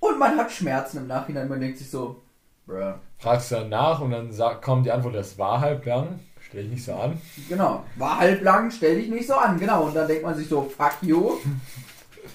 und 0.00 0.18
man 0.18 0.36
hat 0.36 0.50
Schmerzen 0.52 0.98
im 0.98 1.06
Nachhinein, 1.06 1.48
man 1.48 1.60
denkt 1.60 1.78
sich 1.78 1.90
so, 1.90 2.22
bruh. 2.66 2.94
Fragst 3.18 3.50
du 3.50 3.56
dann 3.56 3.70
nach 3.70 4.00
und 4.00 4.10
dann 4.10 4.32
sagt, 4.32 4.62
kommt 4.62 4.86
die 4.86 4.92
Antwort, 4.92 5.14
das 5.14 5.38
war 5.38 5.60
halb 5.60 5.84
lang. 5.86 6.20
Stell 6.40 6.62
dich 6.62 6.72
nicht 6.72 6.84
so 6.84 6.94
an. 6.94 7.20
Genau, 7.48 7.84
war 7.96 8.18
halblang, 8.18 8.70
stell 8.70 8.96
dich 8.96 9.08
nicht 9.08 9.26
so 9.26 9.34
an, 9.34 9.58
genau, 9.58 9.84
und 9.84 9.96
dann 9.96 10.06
denkt 10.06 10.22
man 10.22 10.36
sich 10.36 10.48
so, 10.48 10.62
fuck 10.62 10.94
you, 11.02 11.32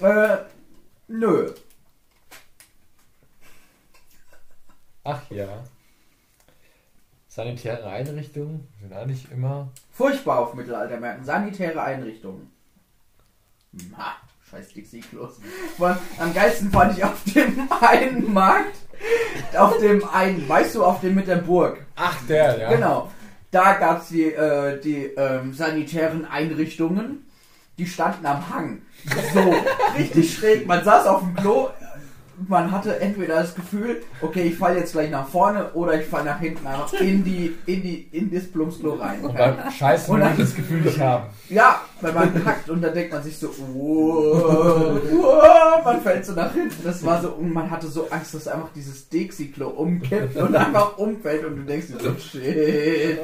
äh, 0.02 0.36
nö. 1.08 1.50
Ach 5.04 5.22
ja. 5.30 5.64
Sanitäre 7.34 7.86
Einrichtungen 7.86 8.68
sind 8.78 8.92
eigentlich 8.92 9.32
immer. 9.32 9.70
Furchtbar 9.90 10.40
auf 10.40 10.52
Mittelaltermärkten. 10.52 11.24
Sanitäre 11.24 11.82
Einrichtungen. 11.82 12.52
Ha, 13.96 14.16
scheiß 14.50 14.74
Dixie-Klos. 14.74 15.40
Am 16.18 16.34
geilsten 16.34 16.70
fand 16.70 16.98
ich 16.98 17.02
auf 17.02 17.24
dem 17.34 17.68
einen 17.80 18.34
Markt, 18.34 18.76
auf 19.56 19.78
dem 19.78 20.06
einen, 20.10 20.46
weißt 20.46 20.74
du, 20.74 20.84
auf 20.84 21.00
dem 21.00 21.14
mit 21.14 21.26
der 21.26 21.36
Burg. 21.36 21.86
Ach, 21.96 22.18
der, 22.28 22.58
ja. 22.58 22.74
Genau. 22.74 23.10
Da 23.50 23.78
gab's 23.78 24.08
die, 24.08 24.24
äh, 24.24 24.78
die 24.78 25.04
ähm, 25.16 25.54
sanitären 25.54 26.26
Einrichtungen. 26.26 27.24
Die 27.78 27.86
standen 27.86 28.26
am 28.26 28.46
Hang. 28.50 28.82
So, 29.32 29.54
richtig 29.96 30.34
schräg. 30.34 30.66
Man 30.66 30.84
saß 30.84 31.06
auf 31.06 31.20
dem 31.22 31.34
Klo. 31.34 31.70
Man 32.48 32.70
hatte 32.72 33.00
entweder 33.00 33.36
das 33.36 33.54
Gefühl, 33.54 34.02
okay, 34.20 34.42
ich 34.42 34.56
falle 34.56 34.78
jetzt 34.78 34.92
gleich 34.92 35.10
nach 35.10 35.26
vorne 35.28 35.70
oder 35.74 36.00
ich 36.00 36.06
falle 36.06 36.24
nach 36.26 36.40
hinten 36.40 36.66
einfach 36.66 36.92
in 36.94 37.22
die, 37.24 37.54
in 37.66 37.82
die, 37.82 38.08
in 38.12 38.32
das 38.32 38.44
Plumpsklo 38.50 38.94
rein. 38.94 39.20
Und 39.20 39.36
beim 39.36 39.56
Scheißen 39.70 40.14
Und 40.14 40.20
dann- 40.20 40.36
das 40.38 40.54
Gefühl 40.54 40.80
nicht 40.80 40.98
haben. 41.00 41.24
Ja, 41.48 41.80
wenn 42.00 42.14
man 42.14 42.44
kackt 42.44 42.68
und 42.70 42.82
dann 42.82 42.94
denkt 42.94 43.12
man 43.12 43.22
sich 43.22 43.36
so, 43.38 43.48
wow, 43.74 45.00
wow, 45.10 45.84
man 45.84 46.00
fällt 46.02 46.24
so 46.26 46.32
nach 46.32 46.52
hinten. 46.52 46.82
Das 46.84 47.04
war 47.04 47.20
so, 47.20 47.28
und 47.30 47.52
man 47.52 47.70
hatte 47.70 47.86
so 47.88 48.08
Angst, 48.10 48.34
dass 48.34 48.48
einfach 48.48 48.70
dieses 48.74 49.08
Dixie-Klo 49.08 49.68
umkippt 49.68 50.36
und 50.36 50.54
einfach 50.56 50.96
umfällt 50.98 51.44
und 51.44 51.56
du 51.56 51.62
denkst 51.62 51.88
dir 51.88 51.98
so, 52.00 52.14
shit. 52.18 53.18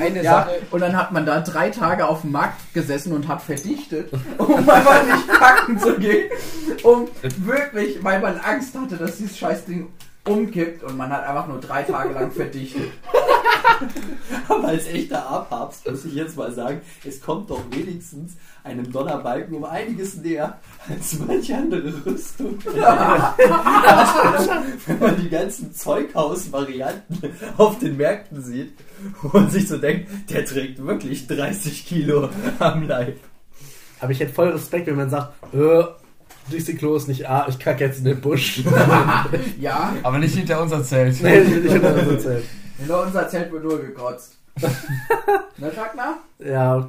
Eine 0.00 0.22
Ja, 0.22 0.32
Sache. 0.44 0.50
und 0.70 0.80
dann 0.80 0.96
hat 0.96 1.12
man 1.12 1.24
da 1.26 1.40
drei 1.40 1.70
Tage 1.70 2.06
auf 2.06 2.22
dem 2.22 2.32
Markt 2.32 2.74
gesessen 2.74 3.12
und 3.12 3.28
hat 3.28 3.42
verdichtet, 3.42 4.10
um 4.38 4.56
einfach 4.68 5.04
nicht 5.04 5.28
kacken 5.28 5.78
zu 5.78 5.94
gehen. 5.98 6.30
Um 6.82 7.08
wirklich, 7.44 8.02
weil 8.02 8.20
man 8.20 8.38
Angst 8.38 8.49
hatte, 8.58 8.96
dass 8.96 9.18
dieses 9.18 9.38
Scheißding 9.38 9.88
umkippt 10.26 10.82
und 10.82 10.96
man 10.96 11.10
hat 11.10 11.26
einfach 11.26 11.46
nur 11.46 11.60
drei 11.60 11.82
Tage 11.82 12.12
lang 12.12 12.30
verdichtet. 12.30 12.90
Aber 14.48 14.68
als 14.68 14.86
echter 14.88 15.26
A-Papst 15.26 15.88
muss 15.88 16.04
ich 16.04 16.14
jetzt 16.14 16.36
mal 16.36 16.52
sagen, 16.52 16.82
es 17.04 17.22
kommt 17.22 17.48
doch 17.48 17.62
wenigstens 17.70 18.36
einem 18.62 18.92
Donnerbalken 18.92 19.56
um 19.56 19.64
einiges 19.64 20.16
näher 20.16 20.58
als 20.88 21.18
manche 21.26 21.56
andere 21.56 21.94
Rüstung. 22.04 22.58
Wenn 24.86 24.98
man 24.98 25.16
die 25.16 25.30
ganzen 25.30 25.72
Zeughaus-Varianten 25.72 27.32
auf 27.56 27.78
den 27.78 27.96
Märkten 27.96 28.42
sieht 28.42 28.74
und 29.32 29.50
sich 29.50 29.66
so 29.66 29.78
denkt, 29.78 30.30
der 30.30 30.44
trägt 30.44 30.84
wirklich 30.84 31.26
30 31.26 31.86
Kilo 31.86 32.28
am 32.58 32.86
Leib. 32.86 33.16
Aber 34.00 34.12
ich 34.12 34.20
hätte 34.20 34.34
voll 34.34 34.48
Respekt, 34.48 34.88
wenn 34.88 34.96
man 34.96 35.10
sagt, 35.10 35.32
äh, 35.54 35.84
Dixie-Klo 36.52 36.96
ist 36.96 37.08
nicht 37.08 37.28
A, 37.28 37.46
ich 37.48 37.58
kacke 37.58 37.84
jetzt 37.84 37.98
in 37.98 38.04
den 38.04 38.20
Busch. 38.20 38.62
Ja, 39.60 39.92
Aber 40.02 40.18
nicht 40.18 40.34
hinter 40.34 40.60
unser 40.62 40.82
Zelt. 40.82 41.22
nee, 41.22 41.40
nicht 41.40 41.74
unter 41.74 41.94
unser 41.94 42.18
Zelt. 42.18 42.44
hinter 42.78 43.02
unser 43.06 43.28
Zelt 43.28 43.52
wird 43.52 43.62
nur 43.64 43.80
gekotzt. 43.80 44.36
ne, 45.58 45.72
Ragnar? 45.76 46.18
Ja, 46.38 46.88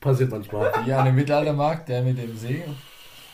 passiert 0.00 0.30
manchmal. 0.30 0.72
Ja, 0.86 1.00
an 1.00 1.06
dem 1.06 1.14
Mittelaltermarkt, 1.16 1.88
der 1.88 2.02
mit 2.02 2.18
dem 2.18 2.36
See. 2.36 2.62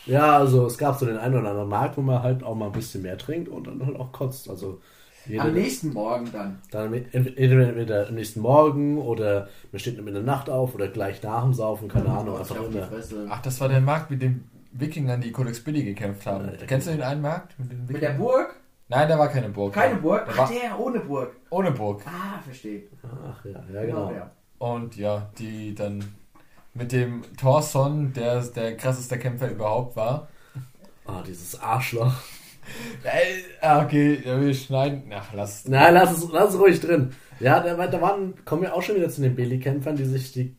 Ja, 0.05 0.37
also 0.37 0.65
es 0.65 0.77
gab 0.77 0.97
so 0.99 1.05
den 1.05 1.17
einen 1.17 1.35
oder 1.39 1.49
anderen 1.51 1.69
Markt, 1.69 1.97
wo 1.97 2.01
man 2.01 2.21
halt 2.23 2.43
auch 2.43 2.55
mal 2.55 2.65
ein 2.67 2.71
bisschen 2.71 3.01
mehr 3.03 3.17
trinkt 3.17 3.47
und 3.47 3.67
dann 3.67 3.85
halt 3.85 3.99
auch 3.99 4.11
kotzt. 4.11 4.49
Also 4.49 4.81
jeder, 5.27 5.43
Am 5.43 5.53
nächsten 5.53 5.93
Morgen 5.93 6.29
dann. 6.31 6.59
dann 6.71 6.93
entweder 6.93 8.07
am 8.07 8.15
nächsten 8.15 8.39
Morgen 8.41 8.97
oder 8.97 9.49
man 9.71 9.79
steht 9.79 9.97
in 9.99 10.05
der 10.05 10.23
Nacht 10.23 10.49
auf 10.49 10.73
oder 10.73 10.87
gleich 10.87 11.21
nach 11.21 11.43
dem 11.43 11.53
Saufen, 11.53 11.87
keine 11.87 12.09
Ahnung, 12.09 12.37
Kotzt 12.37 12.51
einfach 12.51 12.69
die 12.69 12.77
immer. 12.77 13.27
Ach, 13.29 13.41
das 13.41 13.61
war 13.61 13.69
der 13.69 13.81
Markt 13.81 14.09
mit 14.09 14.21
den 14.21 14.49
Wikingern, 14.71 15.21
die 15.21 15.31
Codex 15.31 15.63
Billy 15.63 15.83
gekämpft 15.83 16.25
haben. 16.25 16.45
Ja, 16.45 16.65
Kennst 16.67 16.87
du 16.87 16.91
den 16.91 17.01
einen 17.01 17.21
Markt? 17.21 17.57
Mit, 17.59 17.71
den 17.71 17.85
Mit 17.85 18.01
der? 18.01 18.11
Burg? 18.11 18.55
Nein, 18.87 19.07
da 19.07 19.19
war 19.19 19.27
keine 19.29 19.49
Burg. 19.49 19.73
Keine 19.73 19.95
Burg? 19.95 20.25
Da 20.25 20.31
Ach, 20.33 20.37
war 20.37 20.49
der 20.49 20.79
ohne 20.79 20.99
Burg. 20.99 21.35
ohne 21.51 21.71
Burg. 21.71 22.01
Ah, 22.05 22.39
verstehe. 22.43 22.83
Ach 23.03 23.45
ja, 23.45 23.63
ja 23.73 23.85
genau. 23.85 24.09
der. 24.09 24.31
Und 24.57 24.95
ja, 24.97 25.29
die 25.37 25.75
dann 25.75 26.03
mit 26.73 26.91
dem 26.91 27.21
Thorson, 27.37 28.13
der 28.13 28.41
der 28.41 28.77
krasseste 28.77 29.17
Kämpfer 29.17 29.49
überhaupt 29.51 29.95
war. 29.95 30.27
Ah, 31.05 31.21
dieses 31.25 31.59
Arschloch. 31.59 32.13
Ey, 33.03 33.43
ah, 33.61 33.83
okay, 33.83 34.21
wir 34.23 34.53
schneiden. 34.53 35.03
Ach, 35.13 35.33
lass. 35.33 35.67
Nein, 35.67 35.93
lass 35.93 36.11
es, 36.17 36.29
lass 36.31 36.53
es 36.53 36.59
ruhig 36.59 36.79
drin. 36.79 37.11
Ja, 37.39 37.61
da, 37.61 37.87
da 37.87 38.01
waren, 38.01 38.33
kommen 38.45 38.63
wir 38.63 38.75
auch 38.75 38.81
schon 38.81 38.95
wieder 38.95 39.09
zu 39.09 39.21
den 39.21 39.35
Belly-Kämpfern, 39.35 39.95
die 39.95 40.05
sich 40.05 40.31
die 40.33 40.55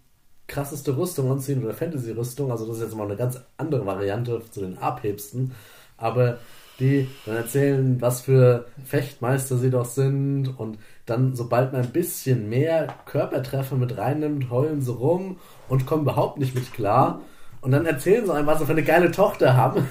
krasseste 0.51 0.97
Rüstung 0.97 1.31
anziehen 1.31 1.65
oder 1.65 1.73
Fantasy-Rüstung. 1.75 2.51
Also 2.51 2.67
das 2.67 2.77
ist 2.77 2.83
jetzt 2.83 2.97
mal 2.97 3.05
eine 3.07 3.17
ganz 3.17 3.41
andere 3.57 3.87
Variante 3.87 4.43
zu 4.51 4.61
den 4.61 4.79
abhebsten. 4.79 5.53
Aber 5.97 6.39
die 6.81 7.09
dann 7.27 7.37
erzählen, 7.37 8.01
was 8.01 8.23
für 8.23 8.67
Fechtmeister 8.85 9.57
sie 9.59 9.71
doch 9.71 9.85
sind 9.85 10.49
und 10.59 10.79
dann, 11.07 11.37
sobald 11.37 11.73
man 11.73 11.83
ein 11.83 11.91
bisschen 11.93 12.49
mehr 12.49 12.89
Körpertreffer 13.05 13.77
mit 13.77 13.97
reinnimmt, 13.99 14.51
heulen 14.51 14.81
sie 14.81 14.93
rum 14.93 15.37
und 15.69 15.87
kommen 15.87 16.03
überhaupt 16.03 16.39
nicht 16.39 16.55
mit 16.55 16.73
klar. 16.73 17.21
Und 17.61 17.73
dann 17.73 17.85
erzählen 17.85 18.25
sie 18.25 18.33
einem, 18.33 18.47
was 18.47 18.61
sie 18.61 18.67
für 18.67 18.73
eine 18.73 18.83
geile 18.83 19.11
Tochter 19.11 19.55
haben, 19.57 19.87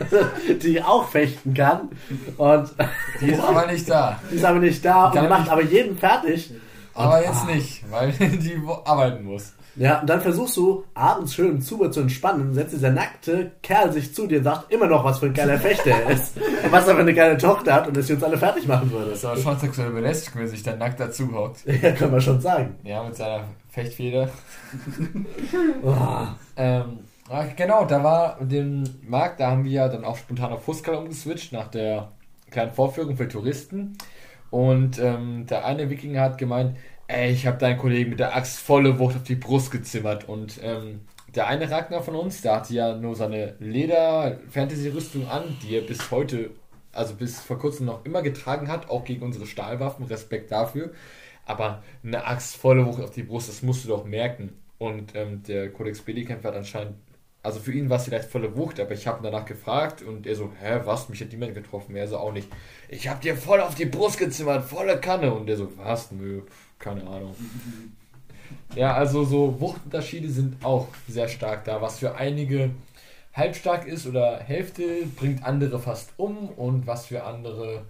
die 0.62 0.82
auch 0.82 1.08
fechten 1.08 1.52
kann. 1.52 1.90
Und 2.38 2.70
Die 3.20 3.30
ist 3.32 3.40
aber 3.40 3.66
nicht 3.66 3.88
da. 3.90 4.18
die 4.30 4.36
ist 4.36 4.44
aber 4.44 4.58
nicht 4.60 4.82
da 4.82 5.10
und 5.10 5.28
macht 5.28 5.50
aber 5.50 5.62
jeden 5.62 5.98
fertig. 5.98 6.52
Aber 6.94 7.18
Und- 7.18 7.24
jetzt 7.24 7.42
ah. 7.42 7.52
nicht, 7.54 7.90
weil 7.90 8.12
die 8.18 8.58
arbeiten 8.84 9.24
muss. 9.24 9.52
Ja, 9.76 10.00
und 10.00 10.10
dann 10.10 10.20
versuchst 10.20 10.56
du 10.56 10.84
abends 10.94 11.34
schön 11.34 11.50
im 11.50 11.60
Zuber 11.60 11.90
zu 11.90 12.00
entspannen, 12.00 12.52
setzt 12.54 12.74
dieser 12.74 12.90
nackte 12.90 13.52
Kerl 13.62 13.92
sich 13.92 14.14
zu 14.14 14.26
dir 14.26 14.38
und 14.38 14.44
sagt 14.44 14.72
immer 14.72 14.86
noch, 14.86 15.04
was 15.04 15.20
für 15.20 15.26
ein 15.26 15.34
geiler 15.34 15.58
Fechter 15.58 15.90
er 15.90 16.10
ist. 16.10 16.36
Und 16.64 16.72
was 16.72 16.86
er 16.86 16.94
für 16.94 17.00
eine 17.00 17.14
geile 17.14 17.38
Tochter 17.38 17.74
hat 17.74 17.88
und 17.88 17.96
dass 17.96 18.06
sie 18.06 18.14
uns 18.14 18.22
alle 18.22 18.36
fertig 18.36 18.66
machen 18.66 18.90
würde. 18.90 19.10
Das 19.10 19.20
ist 19.20 19.24
aber 19.24 19.36
schon 19.40 19.58
sexuell 19.58 19.90
belästigt, 19.90 20.36
wenn 20.36 20.46
sich 20.46 20.62
dann 20.62 20.78
nackt 20.78 21.00
dazu 21.00 21.32
hockt. 21.32 21.64
Ja, 21.82 21.92
können 21.92 22.12
wir 22.12 22.20
schon 22.20 22.40
sagen. 22.40 22.76
Ja, 22.82 23.02
mit 23.02 23.16
seiner 23.16 23.44
Fechtfeder. 23.70 24.28
Oh. 25.82 26.26
Ähm, 26.56 27.00
ach, 27.30 27.46
genau, 27.56 27.84
da 27.86 28.04
war 28.04 28.38
den 28.40 28.88
Markt, 29.06 29.40
da 29.40 29.50
haben 29.50 29.64
wir 29.64 29.70
ja 29.70 29.88
dann 29.88 30.04
auch 30.04 30.16
spontan 30.16 30.52
auf 30.52 30.64
Fußball 30.64 30.94
umgeswitcht 30.96 31.52
nach 31.52 31.68
der 31.68 32.08
kleinen 32.50 32.72
Vorführung 32.72 33.16
für 33.16 33.28
Touristen. 33.28 33.96
Und 34.50 34.98
ähm, 34.98 35.46
der 35.46 35.64
eine 35.64 35.88
Wikinger 35.90 36.22
hat 36.22 36.38
gemeint, 36.38 36.76
ey, 37.10 37.32
ich 37.32 37.46
habe 37.46 37.58
deinen 37.58 37.78
Kollegen 37.78 38.10
mit 38.10 38.20
der 38.20 38.36
Axt 38.36 38.60
volle 38.60 38.98
Wucht 38.98 39.16
auf 39.16 39.24
die 39.24 39.34
Brust 39.34 39.70
gezimmert. 39.70 40.28
Und 40.28 40.60
ähm, 40.62 41.00
der 41.34 41.48
eine 41.48 41.70
Ragnar 41.70 42.02
von 42.02 42.14
uns, 42.14 42.42
der 42.42 42.56
hatte 42.56 42.74
ja 42.74 42.96
nur 42.96 43.16
seine 43.16 43.56
Leder-Fantasy-Rüstung 43.58 45.28
an, 45.28 45.56
die 45.62 45.76
er 45.76 45.82
bis 45.82 46.10
heute, 46.10 46.50
also 46.92 47.14
bis 47.14 47.40
vor 47.40 47.58
kurzem 47.58 47.86
noch 47.86 48.04
immer 48.04 48.22
getragen 48.22 48.68
hat, 48.68 48.90
auch 48.90 49.04
gegen 49.04 49.22
unsere 49.22 49.46
Stahlwaffen, 49.46 50.06
Respekt 50.06 50.50
dafür. 50.52 50.92
Aber 51.46 51.82
eine 52.04 52.26
Axt 52.26 52.56
volle 52.56 52.86
Wucht 52.86 53.02
auf 53.02 53.10
die 53.10 53.24
Brust, 53.24 53.48
das 53.48 53.62
musst 53.62 53.84
du 53.84 53.88
doch 53.88 54.04
merken. 54.04 54.52
Und 54.78 55.14
ähm, 55.14 55.42
der 55.42 55.70
Codex 55.70 56.00
Belli-Kämpfer 56.00 56.48
hat 56.48 56.56
anscheinend, 56.56 56.94
also 57.42 57.58
für 57.58 57.72
ihn 57.72 57.88
war 57.90 57.96
es 57.96 58.04
vielleicht 58.04 58.30
volle 58.30 58.56
Wucht, 58.56 58.78
aber 58.80 58.92
ich 58.92 59.06
habe 59.06 59.20
ihn 59.20 59.24
danach 59.24 59.46
gefragt 59.46 60.02
und 60.02 60.26
er 60.26 60.36
so, 60.36 60.52
hä, 60.60 60.80
was, 60.84 61.08
mich 61.08 61.20
hat 61.22 61.30
niemand 61.30 61.54
getroffen, 61.54 61.96
er 61.96 62.06
so 62.06 62.18
auch 62.18 62.32
nicht. 62.32 62.48
Ich 62.88 63.08
habe 63.08 63.20
dir 63.20 63.34
voll 63.34 63.60
auf 63.60 63.74
die 63.74 63.86
Brust 63.86 64.18
gezimmert, 64.18 64.64
volle 64.64 65.00
Kanne. 65.00 65.32
Und 65.32 65.46
der 65.46 65.56
so, 65.56 65.72
was, 65.76 66.12
nö, 66.12 66.42
keine 66.80 67.06
Ahnung. 67.06 67.36
Ja, 68.74 68.94
also 68.94 69.24
so 69.24 69.60
Wuchtunterschiede 69.60 70.28
sind 70.28 70.64
auch 70.64 70.88
sehr 71.06 71.28
stark 71.28 71.64
da. 71.64 71.80
Was 71.80 72.00
für 72.00 72.16
einige 72.16 72.70
halbstark 73.32 73.86
ist 73.86 74.06
oder 74.06 74.40
Hälfte, 74.40 75.06
bringt 75.16 75.44
andere 75.44 75.78
fast 75.78 76.12
um 76.16 76.48
und 76.48 76.86
was 76.86 77.06
für 77.06 77.22
andere 77.22 77.84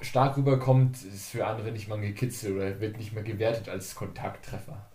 stark 0.00 0.36
rüberkommt, 0.36 1.02
ist 1.02 1.30
für 1.30 1.46
andere 1.46 1.72
nicht 1.72 1.88
mal 1.88 1.98
gekitzelt 1.98 2.56
oder 2.56 2.80
wird 2.80 2.98
nicht 2.98 3.14
mehr 3.14 3.22
gewertet 3.22 3.70
als 3.70 3.94
Kontakttreffer. 3.94 4.86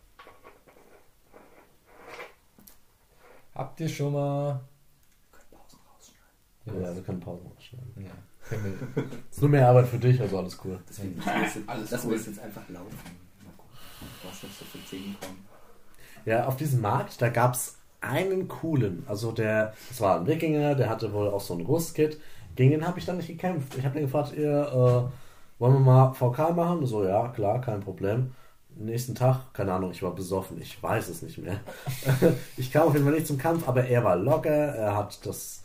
Habt 3.55 3.79
ihr 3.79 3.89
schon 3.89 4.13
mal. 4.13 4.61
Ja, 6.65 6.95
wir 6.95 7.01
können 7.01 7.19
Pause 7.19 7.43
machen. 7.43 8.05
Ja, 8.05 8.11
Himmel. 8.51 8.77
Ist 9.29 9.41
nur 9.41 9.49
mehr 9.49 9.67
Arbeit 9.67 9.87
für 9.87 9.97
dich, 9.97 10.19
also 10.21 10.37
alles 10.37 10.57
cool. 10.63 10.79
Deswegen 10.89 11.17
lassen 11.17 11.65
wir 11.65 11.83
es 11.83 11.91
jetzt, 11.91 12.05
cool. 12.05 12.13
jetzt 12.13 12.39
einfach 12.39 12.67
laufen. 12.69 12.97
Mal 13.43 13.53
gucken, 13.57 13.77
was 14.23 14.43
noch 14.43 14.49
so 14.49 14.65
für 14.65 14.77
Themen 14.89 15.15
kommen. 15.19 15.45
Ja, 16.25 16.45
auf 16.45 16.55
diesem 16.55 16.81
Markt, 16.81 17.21
da 17.21 17.29
gab 17.29 17.55
es 17.55 17.77
einen 18.01 18.47
coolen. 18.47 19.03
Also 19.07 19.31
der, 19.31 19.73
das 19.89 20.01
war 20.01 20.19
ein 20.19 20.27
Wikinger, 20.27 20.75
der 20.75 20.89
hatte 20.89 21.13
wohl 21.13 21.29
auch 21.29 21.41
so 21.41 21.53
ein 21.53 21.61
Rüstkit. 21.61 22.19
Gegen 22.55 22.71
den 22.71 22.87
habe 22.87 22.99
ich 22.99 23.05
dann 23.05 23.17
nicht 23.17 23.27
gekämpft. 23.27 23.75
Ich 23.77 23.85
habe 23.85 23.93
den 23.95 24.05
gefragt, 24.05 24.33
ihr, 24.35 24.51
äh, 24.51 25.59
wollen 25.59 25.73
wir 25.73 25.79
mal 25.79 26.13
VK 26.13 26.55
machen? 26.55 26.85
So, 26.85 27.05
ja, 27.05 27.29
klar, 27.29 27.61
kein 27.61 27.81
Problem. 27.81 28.31
Nächsten 28.75 29.15
Tag, 29.15 29.53
keine 29.53 29.73
Ahnung, 29.73 29.91
ich 29.91 30.01
war 30.01 30.15
besoffen, 30.15 30.59
ich 30.61 30.81
weiß 30.81 31.09
es 31.09 31.21
nicht 31.21 31.37
mehr. 31.37 31.59
ich 32.57 32.71
kam 32.71 32.87
auf 32.87 32.93
jeden 32.93 33.05
Fall 33.05 33.13
nicht 33.13 33.27
zum 33.27 33.37
Kampf, 33.37 33.67
aber 33.67 33.85
er 33.85 34.03
war 34.03 34.15
locker, 34.15 34.49
er 34.49 34.95
hat 34.95 35.25
das 35.25 35.63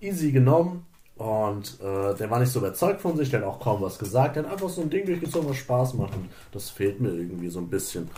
easy 0.00 0.32
genommen 0.32 0.86
und 1.22 1.78
äh, 1.80 2.14
der 2.16 2.30
war 2.30 2.40
nicht 2.40 2.50
so 2.50 2.58
überzeugt 2.58 3.00
von 3.00 3.16
sich, 3.16 3.30
der 3.30 3.40
hat 3.40 3.46
auch 3.46 3.60
kaum 3.60 3.80
was 3.80 3.96
gesagt, 3.98 4.34
der 4.34 4.42
hat 4.44 4.52
einfach 4.52 4.68
so 4.68 4.80
ein 4.82 4.90
Ding 4.90 5.06
durchgezogen, 5.06 5.48
was 5.48 5.56
Spaß 5.58 5.94
macht 5.94 6.14
und 6.16 6.28
das 6.50 6.68
fehlt 6.70 7.00
mir 7.00 7.10
irgendwie 7.10 7.48
so 7.48 7.60
ein 7.60 7.68
bisschen. 7.68 8.10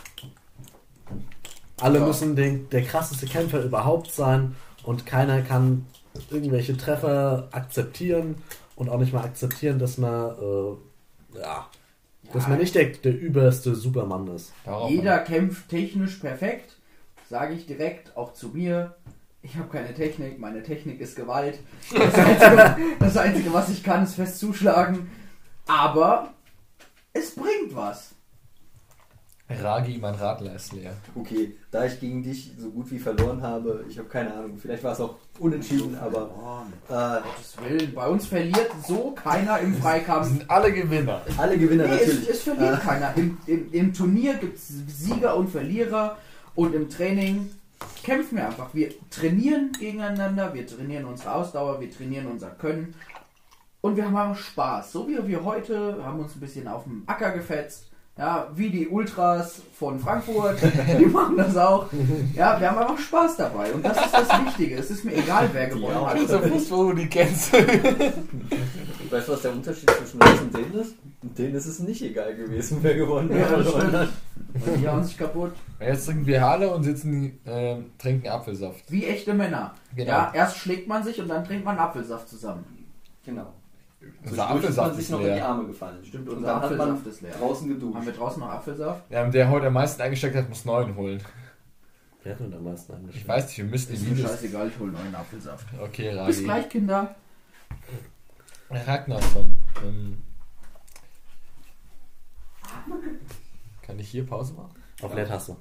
Alle 1.79 1.99
Ja. 1.99 2.07
müssen 2.07 2.35
den, 2.35 2.67
der 2.69 2.81
krasseste 2.83 3.27
Kämpfer 3.27 3.61
überhaupt 3.63 4.11
sein 4.11 4.55
und 4.83 5.05
keiner 5.05 5.41
kann 5.43 5.85
irgendwelche 6.31 6.75
Treffer 6.77 7.47
akzeptieren 7.51 8.35
und 8.75 8.89
auch 8.89 8.97
nicht 8.97 9.13
mal 9.13 9.23
akzeptieren, 9.23 9.77
dass 9.77 9.97
man, 9.99 10.31
äh, 10.31 11.39
ja, 11.39 11.67
dass 12.33 12.47
man 12.47 12.57
nicht 12.57 12.73
der, 12.73 12.85
der 12.87 13.19
überste 13.19 13.75
Supermann 13.75 14.27
ist. 14.29 14.51
Darauf 14.63 14.89
Jeder 14.89 15.19
kämpft 15.19 15.69
technisch 15.69 16.15
perfekt, 16.15 16.77
sage 17.29 17.53
ich 17.53 17.67
direkt, 17.67 18.17
auch 18.17 18.33
zu 18.33 18.47
mir. 18.49 18.95
Ich 19.45 19.55
habe 19.57 19.69
keine 19.69 19.93
Technik, 19.93 20.39
meine 20.39 20.63
Technik 20.63 20.99
ist 20.99 21.15
Gewalt. 21.15 21.59
Das 21.93 22.13
Einzige, 22.15 22.77
das 22.99 23.17
Einzige, 23.17 23.53
was 23.53 23.69
ich 23.69 23.83
kann, 23.83 24.03
ist 24.03 24.15
fest 24.15 24.39
zuschlagen. 24.39 25.07
Aber 25.67 26.33
es 27.13 27.35
bringt 27.35 27.75
was. 27.75 28.11
Ragi, 29.47 29.99
mein 29.99 30.15
Radler 30.15 30.55
ist 30.55 30.73
leer. 30.73 30.93
Okay, 31.13 31.55
da 31.69 31.85
ich 31.85 31.99
gegen 31.99 32.23
dich 32.23 32.53
so 32.57 32.71
gut 32.71 32.89
wie 32.89 32.97
verloren 32.97 33.43
habe, 33.43 33.85
ich 33.87 33.99
habe 33.99 34.09
keine 34.09 34.33
Ahnung, 34.33 34.57
vielleicht 34.57 34.83
war 34.83 34.93
es 34.93 34.99
auch 34.99 35.17
unentschieden, 35.37 35.95
aber 35.99 36.65
äh, 36.89 37.21
Gottes 37.21 37.55
Willen, 37.63 37.93
bei 37.93 38.07
uns 38.07 38.25
verliert 38.25 38.71
so 38.87 39.11
keiner 39.11 39.59
im 39.59 39.75
Freikampf. 39.75 40.29
sind 40.29 40.49
alle 40.49 40.73
Gewinner. 40.73 41.21
alle 41.37 41.59
Gewinner 41.59 41.85
Nee, 41.85 41.93
es, 41.93 42.07
natürlich. 42.07 42.29
es 42.29 42.41
verliert 42.41 42.73
Äh, 42.79 42.83
keiner. 42.87 43.13
Im, 43.15 43.37
im, 43.45 43.71
Im 43.71 43.93
Turnier 43.93 44.33
gibt 44.33 44.57
es 44.57 44.67
Sieger 44.87 45.37
und 45.37 45.49
Verlierer 45.51 46.17
und 46.55 46.73
im 46.73 46.89
Training 46.89 47.51
kämpfen 48.03 48.37
wir 48.37 48.47
einfach. 48.47 48.73
Wir 48.73 48.93
trainieren 49.09 49.71
gegeneinander, 49.71 50.53
wir 50.53 50.65
trainieren 50.65 51.05
unsere 51.05 51.33
Ausdauer, 51.33 51.79
wir 51.79 51.91
trainieren 51.91 52.27
unser 52.27 52.49
Können 52.51 52.95
und 53.81 53.95
wir 53.95 54.05
haben 54.05 54.15
einfach 54.15 54.41
Spaß. 54.41 54.91
So 54.91 55.07
wie 55.07 55.27
wir 55.27 55.43
heute 55.43 56.03
haben 56.03 56.19
uns 56.19 56.35
ein 56.35 56.39
bisschen 56.39 56.67
auf 56.67 56.83
dem 56.83 57.03
Acker 57.05 57.31
gefetzt. 57.31 57.91
Ja, 58.17 58.47
wie 58.55 58.69
die 58.69 58.87
Ultras 58.87 59.61
von 59.77 59.99
Frankfurt, 59.99 60.57
die 60.99 61.05
machen 61.05 61.35
das 61.35 61.57
auch. 61.57 61.87
Ja, 62.33 62.57
wir 62.57 62.71
haben 62.71 62.77
einfach 62.77 62.97
Spaß 62.97 63.35
dabei 63.35 63.73
und 63.73 63.83
das 63.83 63.97
ist 64.05 64.13
das 64.13 64.45
Wichtige. 64.45 64.75
Es 64.75 64.89
ist 64.89 65.03
mir 65.03 65.15
egal, 65.15 65.49
wer 65.51 65.67
gewonnen 65.67 65.97
auch. 65.97 66.07
hat. 66.07 66.17
Also 66.17 66.71
wo 66.71 66.91
du 66.91 66.93
die 66.93 67.07
kennst. 67.07 67.51
Weißt 69.11 69.27
du, 69.27 69.33
was 69.33 69.41
der 69.41 69.51
Unterschied 69.51 69.89
zwischen 69.89 70.21
uns 70.21 70.41
und 70.41 70.55
denen 70.57 70.73
ist? 70.75 70.95
Und 71.21 71.37
denen 71.37 71.55
ist 71.55 71.65
es 71.65 71.79
nicht 71.79 72.01
egal 72.01 72.35
gewesen, 72.35 72.77
wer 72.81 72.95
gewonnen 72.95 73.37
Ja, 73.37 73.49
hat. 73.49 74.09
Und 74.53 74.81
die 74.81 74.87
hauen 74.87 75.03
sich 75.03 75.17
kaputt. 75.17 75.51
Jetzt 75.81 76.05
trinken 76.05 76.25
wir 76.25 76.47
alle 76.47 76.73
und 76.73 76.83
sitzen, 76.83 77.39
ähm, 77.45 77.91
trinken 77.97 78.29
Apfelsaft. 78.29 78.89
Wie 78.89 79.05
echte 79.05 79.33
Männer. 79.33 79.73
Genau. 79.93 80.09
Ja, 80.09 80.31
erst 80.33 80.57
schlägt 80.57 80.87
man 80.87 81.03
sich 81.03 81.19
und 81.19 81.27
dann 81.27 81.43
trinkt 81.43 81.65
man 81.65 81.77
Apfelsaft 81.77 82.29
zusammen. 82.29 82.63
Genau. 83.25 83.53
Unser 84.01 84.13
Zwischendurch 84.21 84.29
ist 84.29 84.37
man 84.37 84.47
Apfelsaft 84.57 84.95
sich 84.95 85.03
ist 85.05 85.09
noch 85.11 85.19
in 85.19 85.25
die 85.25 85.31
leer. 85.31 85.47
Arme 85.47 85.67
gefallen. 85.67 86.05
Stimmt, 86.05 86.29
Und 86.29 86.37
unser 86.37 86.47
dann 86.47 86.61
hat 86.61 86.69
man 86.71 86.79
Apfelsaft 86.81 87.07
ist 87.07 87.21
leer. 87.21 87.31
draußen 87.31 87.69
Haben 87.69 87.79
geduscht. 87.79 88.05
wir 88.05 88.13
draußen 88.13 88.39
noch 88.39 88.49
Apfelsaft? 88.49 89.11
Ja, 89.11 89.29
der 89.29 89.49
heute 89.49 89.67
am 89.67 89.73
meisten 89.73 90.01
eingesteckt 90.01 90.35
hat, 90.35 90.49
muss 90.49 90.65
neuen 90.65 90.95
holen. 90.95 91.21
Wer 92.23 92.33
hat 92.33 92.39
denn 92.39 92.53
am 92.53 92.63
meisten 92.63 92.91
Ich 92.91 92.97
angeschrieben? 92.99 93.27
weiß 93.27 93.47
nicht, 93.47 93.57
wir 93.57 93.65
müssen 93.65 93.93
Ist 93.93 94.01
die 94.03 94.09
mir 94.09 94.17
Videos. 94.17 94.31
scheißegal, 94.31 94.67
ich 94.67 94.79
hole 94.79 94.91
neuen 94.91 95.15
Apfelsaft. 95.15 95.67
Okay, 95.81 96.09
Bis 96.09 96.17
Ragi. 96.37 96.43
gleich, 96.43 96.69
Kinder. 96.69 97.15
Ragnarsson. 98.69 99.57
Ähm, 99.83 100.21
kann 103.81 103.99
ich 103.99 104.09
hier 104.09 104.25
Pause 104.25 104.53
machen? 104.53 104.71
Auf 105.01 105.13
Leertaste. 105.13 105.55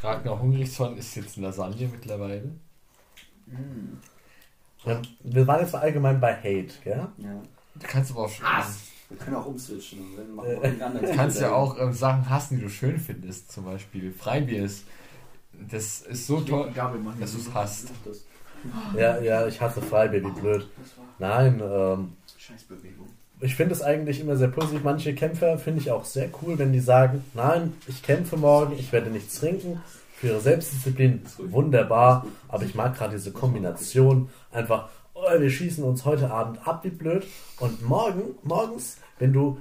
Ragnar 0.00 0.40
Hungrichsson 0.40 0.96
ist 0.96 1.14
jetzt 1.14 1.36
in 1.36 1.42
Lasagne 1.42 1.88
mittlerweile. 1.88 2.52
Ja, 4.88 5.02
wir 5.22 5.46
waren 5.46 5.60
jetzt 5.60 5.74
allgemein 5.74 6.20
bei 6.20 6.34
Hate, 6.34 6.72
gell? 6.84 7.06
Ja. 7.18 7.42
Du 7.74 7.86
kannst 7.86 8.10
aber 8.10 8.22
auch 8.22 8.30
Wir 9.08 9.16
können 9.16 9.36
auch 9.36 9.46
umswitchen 9.46 10.00
Äh, 10.44 10.72
du 10.72 11.14
kannst 11.14 11.40
ja 11.40 11.52
auch 11.52 11.78
ähm, 11.78 11.92
Sachen 11.92 12.28
hassen, 12.28 12.56
die 12.56 12.62
du 12.62 12.70
schön 12.70 12.98
findest. 12.98 13.52
Zum 13.52 13.64
Beispiel 13.64 14.12
Freibier 14.12 14.64
ist. 14.64 14.84
Das 15.70 16.02
ist 16.02 16.26
so 16.26 16.40
toll, 16.40 16.72
dass 17.18 17.32
du 17.32 17.38
es 17.38 17.54
hasst. 17.54 17.88
Das 18.04 18.24
Ja, 18.96 19.20
ja, 19.20 19.46
ich 19.46 19.60
hasse 19.60 19.80
Freibier, 19.82 20.22
wie 20.24 20.40
blöd. 20.40 20.68
Nein, 21.18 21.60
ähm, 21.60 22.12
Scheißbewegung. 22.36 23.08
ich 23.40 23.54
finde 23.56 23.74
es 23.74 23.82
eigentlich 23.82 24.20
immer 24.20 24.36
sehr 24.36 24.48
positiv. 24.48 24.84
Manche 24.84 25.14
Kämpfer 25.14 25.58
finde 25.58 25.80
ich 25.80 25.90
auch 25.90 26.04
sehr 26.04 26.28
cool, 26.42 26.58
wenn 26.58 26.72
die 26.72 26.80
sagen, 26.80 27.24
nein, 27.34 27.74
ich 27.86 28.02
kämpfe 28.02 28.36
morgen, 28.36 28.74
ich 28.78 28.92
werde 28.92 29.10
nichts 29.10 29.40
trinken. 29.40 29.80
Für 30.20 30.26
ihre 30.26 30.40
Selbstdisziplin 30.40 31.22
wunderbar, 31.38 32.26
aber 32.48 32.64
ich 32.64 32.74
mag 32.74 32.96
gerade 32.96 33.16
diese 33.16 33.30
Kombination. 33.30 34.28
Einfach, 34.50 34.88
oh, 35.14 35.38
wir 35.38 35.48
schießen 35.48 35.84
uns 35.84 36.04
heute 36.04 36.30
Abend 36.30 36.66
ab, 36.66 36.82
wie 36.82 36.90
blöd. 36.90 37.24
Und 37.60 37.86
morgen, 37.86 38.34
morgens, 38.42 38.96
wenn 39.20 39.32
du 39.32 39.58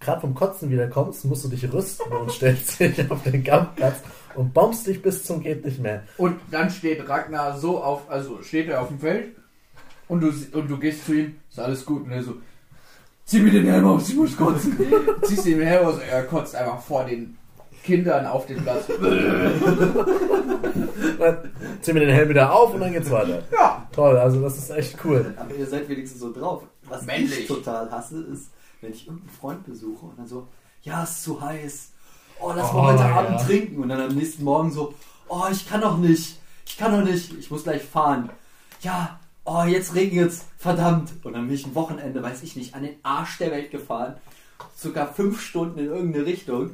gerade 0.00 0.20
vom 0.20 0.34
Kotzen 0.34 0.70
wieder 0.70 0.88
kommst, 0.88 1.24
musst 1.24 1.44
du 1.44 1.48
dich 1.48 1.70
rüsten 1.70 2.10
und 2.12 2.30
stellst 2.30 2.80
dich 2.80 2.98
auf 3.10 3.22
den 3.22 3.44
Kampfplatz 3.44 4.00
und 4.34 4.54
bombst 4.54 4.86
dich 4.86 5.02
bis 5.02 5.24
zum 5.24 5.42
geht 5.42 5.64
nicht 5.64 5.80
mehr. 5.80 6.04
Und 6.16 6.40
dann 6.50 6.70
steht 6.70 7.06
Ragnar 7.08 7.58
so 7.58 7.82
auf, 7.82 8.10
also 8.10 8.42
steht 8.42 8.68
er 8.68 8.80
auf 8.80 8.88
dem 8.88 9.00
Feld 9.00 9.36
und 10.08 10.20
du, 10.20 10.28
und 10.28 10.68
du 10.68 10.78
gehst 10.78 11.04
zu 11.04 11.12
ihm, 11.12 11.36
ist 11.50 11.60
alles 11.60 11.84
gut 11.84 12.04
und 12.04 12.12
er 12.12 12.22
so, 12.22 12.34
zieh 13.24 13.40
mir 13.40 13.52
den 13.52 13.66
Helm 13.66 13.86
aus, 13.86 14.08
ich 14.08 14.16
muss 14.16 14.36
kotzen. 14.36 14.78
Ziehst 15.22 15.46
ihm 15.46 15.58
den 15.58 15.68
Helm 15.68 15.86
aus, 15.86 15.98
er 15.98 16.24
kotzt 16.24 16.54
einfach 16.54 16.80
vor 16.80 17.04
den 17.04 17.37
Kindern 17.82 18.26
auf 18.26 18.46
den 18.46 18.62
Platz. 18.62 18.86
Dann 21.18 21.52
zieh 21.80 21.92
mir 21.92 22.00
den 22.00 22.10
Helm 22.10 22.28
wieder 22.28 22.52
auf 22.52 22.74
und 22.74 22.80
dann 22.80 22.92
geht's 22.92 23.10
weiter. 23.10 23.42
Ja, 23.52 23.86
Toll, 23.92 24.16
also 24.16 24.40
das 24.40 24.56
ist 24.58 24.70
echt 24.70 24.96
cool. 25.04 25.34
Aber 25.36 25.54
ihr 25.54 25.66
seid 25.66 25.88
wenigstens 25.88 26.20
so 26.20 26.32
drauf. 26.32 26.62
Was 26.88 27.02
Männlich. 27.04 27.40
ich 27.40 27.46
total 27.46 27.90
hasse, 27.90 28.22
ist, 28.32 28.50
wenn 28.80 28.92
ich 28.92 29.06
irgendeinen 29.06 29.30
Freund 29.30 29.64
besuche 29.64 30.06
und 30.06 30.18
dann 30.18 30.26
so, 30.26 30.46
ja, 30.82 31.02
ist 31.02 31.22
zu 31.24 31.40
heiß. 31.40 31.90
Oh, 32.40 32.52
lass 32.54 32.72
mal 32.72 32.80
Oh, 32.80 32.86
heute 32.92 33.02
ja. 33.02 33.14
Abend 33.16 33.40
trinken. 33.40 33.82
Und 33.82 33.88
dann 33.88 34.00
am 34.00 34.14
nächsten 34.14 34.44
Morgen 34.44 34.70
so, 34.70 34.94
oh, 35.28 35.44
ich 35.50 35.68
kann 35.68 35.80
noch 35.80 35.98
nicht. 35.98 36.38
Ich 36.64 36.76
kann 36.76 36.92
noch 36.92 37.04
nicht. 37.04 37.32
Ich 37.38 37.50
muss 37.50 37.64
gleich 37.64 37.82
fahren. 37.82 38.30
Ja, 38.80 39.18
oh, 39.44 39.64
jetzt 39.64 39.94
regnet's. 39.94 40.44
Verdammt. 40.56 41.12
Und 41.24 41.32
dann 41.32 41.46
bin 41.46 41.54
ich 41.54 41.66
ein 41.66 41.74
Wochenende, 41.74 42.22
weiß 42.22 42.42
ich 42.42 42.54
nicht, 42.56 42.74
an 42.74 42.82
den 42.82 42.96
Arsch 43.02 43.38
der 43.38 43.50
Welt 43.50 43.70
gefahren. 43.70 44.14
Sogar 44.76 45.12
fünf 45.12 45.40
Stunden 45.40 45.78
in 45.80 45.86
irgendeine 45.86 46.26
Richtung. 46.26 46.70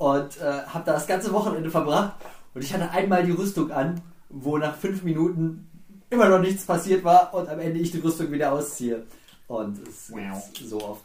Und 0.00 0.38
äh, 0.40 0.62
habe 0.66 0.84
da 0.86 0.94
das 0.94 1.06
ganze 1.06 1.30
Wochenende 1.32 1.70
verbracht. 1.70 2.12
Und 2.54 2.64
ich 2.64 2.72
hatte 2.72 2.90
einmal 2.90 3.22
die 3.22 3.32
Rüstung 3.32 3.70
an, 3.70 4.00
wo 4.30 4.56
nach 4.56 4.74
fünf 4.74 5.02
Minuten 5.02 5.68
immer 6.08 6.28
noch 6.30 6.38
nichts 6.40 6.64
passiert 6.64 7.04
war 7.04 7.34
und 7.34 7.50
am 7.50 7.58
Ende 7.60 7.78
ich 7.80 7.90
die 7.92 7.98
Rüstung 7.98 8.32
wieder 8.32 8.50
ausziehe. 8.52 9.04
Und 9.46 9.86
es 9.86 10.10
Wow. 10.10 10.42
ist 10.58 10.70
so 10.70 10.80
oft. 10.82 11.04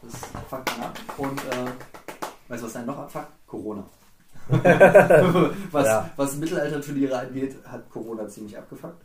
Das 0.00 0.14
fuckt 0.48 0.78
man 0.78 0.86
ab. 0.88 0.98
Und 1.18 1.38
äh, 1.38 1.66
weißt 2.48 2.62
du, 2.62 2.66
was 2.66 2.72
dann 2.72 2.86
noch 2.86 2.96
abfuckt? 2.98 3.28
Corona. 3.46 3.84
was, 5.72 5.86
Ja. 5.86 6.10
was 6.16 6.36
Mittelalterturniere 6.36 7.18
angeht, 7.18 7.56
hat 7.66 7.90
Corona 7.90 8.26
ziemlich 8.26 8.56
abgefuckt. 8.56 9.02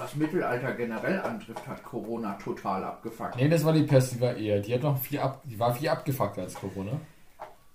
Was 0.00 0.16
Mittelalter 0.16 0.72
generell 0.72 1.20
antrifft, 1.20 1.66
hat 1.66 1.82
Corona 1.82 2.32
total 2.34 2.82
abgefuckt. 2.84 3.36
Nee, 3.36 3.48
das 3.48 3.64
war 3.64 3.72
die 3.72 3.82
Pest, 3.82 4.14
die 4.14 4.20
war 4.20 4.34
eher. 4.34 4.60
Die 4.60 4.74
hat 4.74 4.82
noch 4.82 4.98
viel 4.98 5.18
ab, 5.18 5.42
die 5.44 5.58
war 5.58 5.74
viel 5.74 5.88
abgefuckt 5.88 6.38
als 6.38 6.54
Corona. 6.54 6.92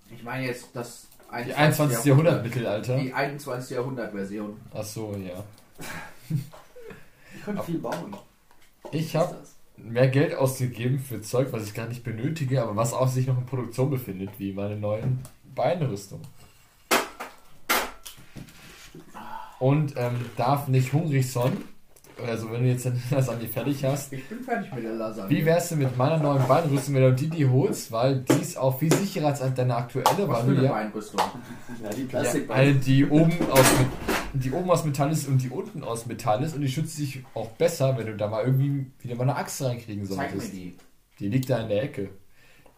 Ich 0.09 0.23
meine 0.23 0.47
jetzt 0.47 0.75
das 0.75 1.07
Die 1.45 1.53
21. 1.53 2.05
Jahrhundert 2.05 2.43
Mittelalter. 2.43 2.97
Die 2.97 3.13
21. 3.13 3.77
Jahrhundert-Version. 3.77 4.59
Ach 4.73 4.83
so, 4.83 5.15
ja. 5.15 5.43
Ich 7.35 7.43
könnte 7.43 7.63
viel 7.63 7.79
bauen. 7.79 8.15
Ich 8.91 9.15
habe 9.15 9.35
mehr 9.77 10.07
Geld 10.07 10.33
ausgegeben 10.35 10.99
für 10.99 11.21
Zeug, 11.21 11.49
was 11.51 11.63
ich 11.63 11.73
gar 11.73 11.87
nicht 11.87 12.03
benötige, 12.03 12.63
aber 12.63 12.75
was 12.75 12.93
auch 12.93 13.07
sich 13.07 13.27
noch 13.27 13.37
in 13.37 13.45
Produktion 13.45 13.89
befindet, 13.89 14.29
wie 14.37 14.53
meine 14.53 14.77
neuen 14.77 15.19
Beinrüstung. 15.53 16.21
Und 19.59 19.93
ähm, 19.97 20.25
darf 20.37 20.67
nicht 20.67 20.93
hungrig 20.93 21.31
sein. 21.31 21.57
Also 22.25 22.51
wenn 22.51 22.63
du 22.63 22.69
jetzt 22.69 22.87
eine 22.87 22.99
Lasagne 23.11 23.47
fertig 23.47 23.83
hast. 23.83 24.13
Ich 24.13 24.27
bin 24.27 24.41
fertig 24.41 24.73
mit 24.73 24.83
der 24.83 24.93
Lasagne. 24.93 25.29
Wie 25.29 25.45
wär's 25.45 25.69
denn 25.69 25.79
mit 25.79 25.97
meiner 25.97 26.17
neuen 26.17 26.47
Beinrüstung, 26.47 26.95
wenn 26.95 27.01
du 27.03 27.13
die 27.13 27.29
die 27.29 27.47
holst, 27.47 27.91
weil 27.91 28.21
die 28.21 28.41
ist 28.41 28.57
auch 28.57 28.79
viel 28.79 28.93
sicherer 28.93 29.27
als 29.27 29.41
deine 29.55 29.75
aktuelle, 29.75 30.27
was 30.27 30.37
weil 30.37 30.43
für 30.45 30.51
eine 30.51 30.63
ja, 30.63 30.71
Beinrüstung? 30.71 31.21
Ja, 31.83 31.89
die 31.89 32.01
ja 32.01 32.07
Plastikbeine. 32.07 32.61
eine, 32.61 32.75
die 32.75 33.05
oben 33.05 33.33
aus 33.51 33.65
die 34.33 34.51
oben 34.51 34.69
aus 34.69 34.83
Metall 34.83 35.11
ist 35.11 35.27
und 35.27 35.41
die 35.41 35.49
unten 35.49 35.83
aus 35.83 36.05
Metall 36.05 36.43
ist 36.43 36.55
und 36.55 36.61
die 36.61 36.69
schützt 36.69 36.97
dich 36.97 37.23
auch 37.33 37.49
besser, 37.51 37.97
wenn 37.97 38.05
du 38.05 38.15
da 38.15 38.27
mal 38.27 38.43
irgendwie 38.43 38.87
wieder 38.99 39.15
mal 39.15 39.23
eine 39.23 39.35
Axt 39.35 39.61
reinkriegen 39.61 40.05
Zeig 40.05 40.33
mir 40.33 40.41
solltest. 40.41 40.53
die. 40.53 40.75
Die 41.19 41.29
liegt 41.29 41.49
da 41.49 41.59
in 41.59 41.69
der 41.69 41.83
Ecke. 41.83 42.09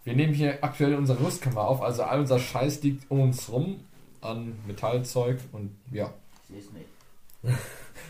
Wir 0.03 0.15
nehmen 0.15 0.33
hier 0.33 0.59
aktuell 0.63 0.95
unsere 0.95 1.19
Rüstkammer 1.19 1.61
auf, 1.61 1.81
also 1.81 2.03
all 2.03 2.19
unser 2.19 2.39
Scheiß 2.39 2.83
liegt 2.83 3.09
um 3.09 3.21
uns 3.21 3.51
rum 3.51 3.81
an 4.21 4.53
Metallzeug 4.67 5.39
und 5.51 5.71
ja. 5.91 6.13
Ich 6.43 6.47
sehe 6.47 6.59
es 6.59 6.71
nicht. 6.73 7.59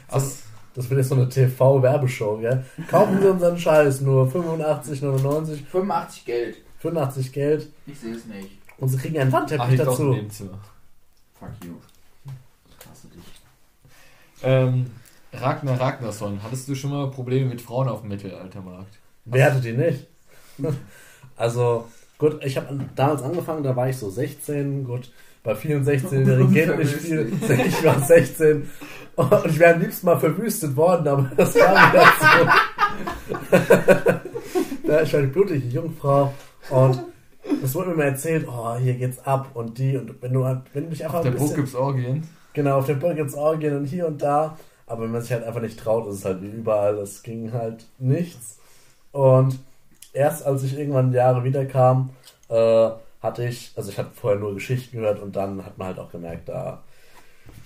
Also, 0.09 0.43
Das 0.77 0.87
wird 0.91 0.99
jetzt 0.99 1.09
so 1.09 1.15
eine 1.15 1.27
TV-Werbeshow, 1.27 2.37
gell? 2.37 2.63
Kaufen 2.87 3.19
Sie 3.19 3.27
unseren 3.27 3.57
Scheiß 3.57 4.01
nur 4.01 4.27
85,99, 4.27 5.65
85 5.65 6.25
Geld. 6.25 6.57
85 6.77 7.33
Geld 7.33 7.67
Ich 7.87 7.99
sehe 7.99 8.13
es 8.13 8.25
nicht. 8.25 8.51
und 8.77 8.87
Sie 8.89 8.97
kriegen 8.97 9.17
einen 9.17 9.31
Wandteppich 9.31 9.75
dazu. 9.77 10.03
Nebenzimmer. 10.03 10.59
Fuck 11.39 11.49
you. 11.65 11.73
Ich 12.69 12.87
hasse 12.87 13.07
dich. 13.07 13.23
Ähm, 14.43 14.85
Ragnar 15.33 15.79
Ragnarsson, 15.79 16.41
hattest 16.43 16.67
du 16.69 16.75
schon 16.75 16.91
mal 16.91 17.09
Probleme 17.09 17.49
mit 17.49 17.59
Frauen 17.59 17.89
auf 17.89 18.01
dem 18.01 18.09
Mittelaltermarkt? 18.09 18.99
Wer 19.25 19.45
hatte 19.51 19.61
die 19.61 19.73
nicht? 19.73 20.05
Also, 21.39 21.87
gut, 22.17 22.43
ich 22.43 22.57
habe 22.57 22.79
damals 22.95 23.21
angefangen, 23.21 23.61
da 23.63 23.75
war 23.75 23.89
ich 23.89 23.97
so 23.97 24.09
16, 24.09 24.83
gut, 24.85 25.11
bei 25.47 25.55
vielen 25.55 25.85
16-Jährigen 25.85 26.51
geht 26.53 26.77
nicht 26.77 26.93
viel. 26.93 27.31
Ich 27.65 27.81
war 27.85 27.97
16 28.01 28.69
und 29.15 29.45
ich 29.45 29.57
wäre 29.57 29.75
am 29.75 29.79
liebsten 29.81 30.05
mal 30.05 30.19
verwüstet 30.19 30.75
worden, 30.75 31.07
aber 31.07 31.31
das 31.37 31.53
kam 31.53 31.73
nicht 31.73 31.95
dazu. 31.95 32.27
ja, 34.83 35.01
ich 35.01 35.13
war 35.13 35.21
die 35.21 35.27
blutige 35.35 35.65
Jungfrau 35.67 36.33
und 36.69 37.01
es 37.63 37.73
wurde 37.73 37.91
mir 37.91 37.95
mal 37.95 38.03
erzählt, 38.07 38.45
oh, 38.49 38.75
hier 38.75 38.95
geht's 38.95 39.19
ab 39.25 39.47
und 39.53 39.77
die 39.77 39.95
und 39.95 40.21
wenn 40.21 40.33
du, 40.33 40.43
halt- 40.43 40.63
wenn 40.73 40.83
du 40.83 40.89
dich 40.89 41.05
einfach 41.05 41.19
Auf 41.19 41.23
der 41.23 41.31
ein 41.31 41.37
Burg 41.37 41.47
bisschen, 41.51 41.63
gibt's 41.63 41.75
Orgien. 41.75 42.27
Genau, 42.51 42.77
auf 42.79 42.85
der 42.85 42.95
Burg 42.95 43.15
gibt's 43.15 43.33
Orgien 43.35 43.77
und 43.77 43.85
hier 43.85 44.05
und 44.05 44.21
da. 44.21 44.57
Aber 44.85 45.03
wenn 45.03 45.11
man 45.11 45.21
sich 45.21 45.31
halt 45.31 45.45
einfach 45.45 45.61
nicht 45.61 45.79
traut, 45.79 46.07
ist 46.09 46.15
es 46.15 46.25
halt 46.25 46.41
wie 46.41 46.47
überall. 46.47 46.97
Es 46.97 47.23
ging 47.23 47.53
halt 47.53 47.85
nichts. 47.99 48.57
Und 49.13 49.59
erst 50.11 50.45
als 50.45 50.63
ich 50.63 50.77
irgendwann 50.77 51.13
Jahre 51.13 51.43
wiederkam, 51.45 52.09
äh, 52.49 52.89
hatte 53.21 53.47
ich, 53.47 53.71
also 53.75 53.89
ich 53.89 53.97
habe 53.97 54.09
vorher 54.13 54.39
nur 54.39 54.53
Geschichten 54.53 54.97
gehört 54.97 55.19
und 55.19 55.35
dann 55.35 55.65
hat 55.65 55.77
man 55.77 55.87
halt 55.87 55.99
auch 55.99 56.11
gemerkt, 56.11 56.49
da, 56.49 56.83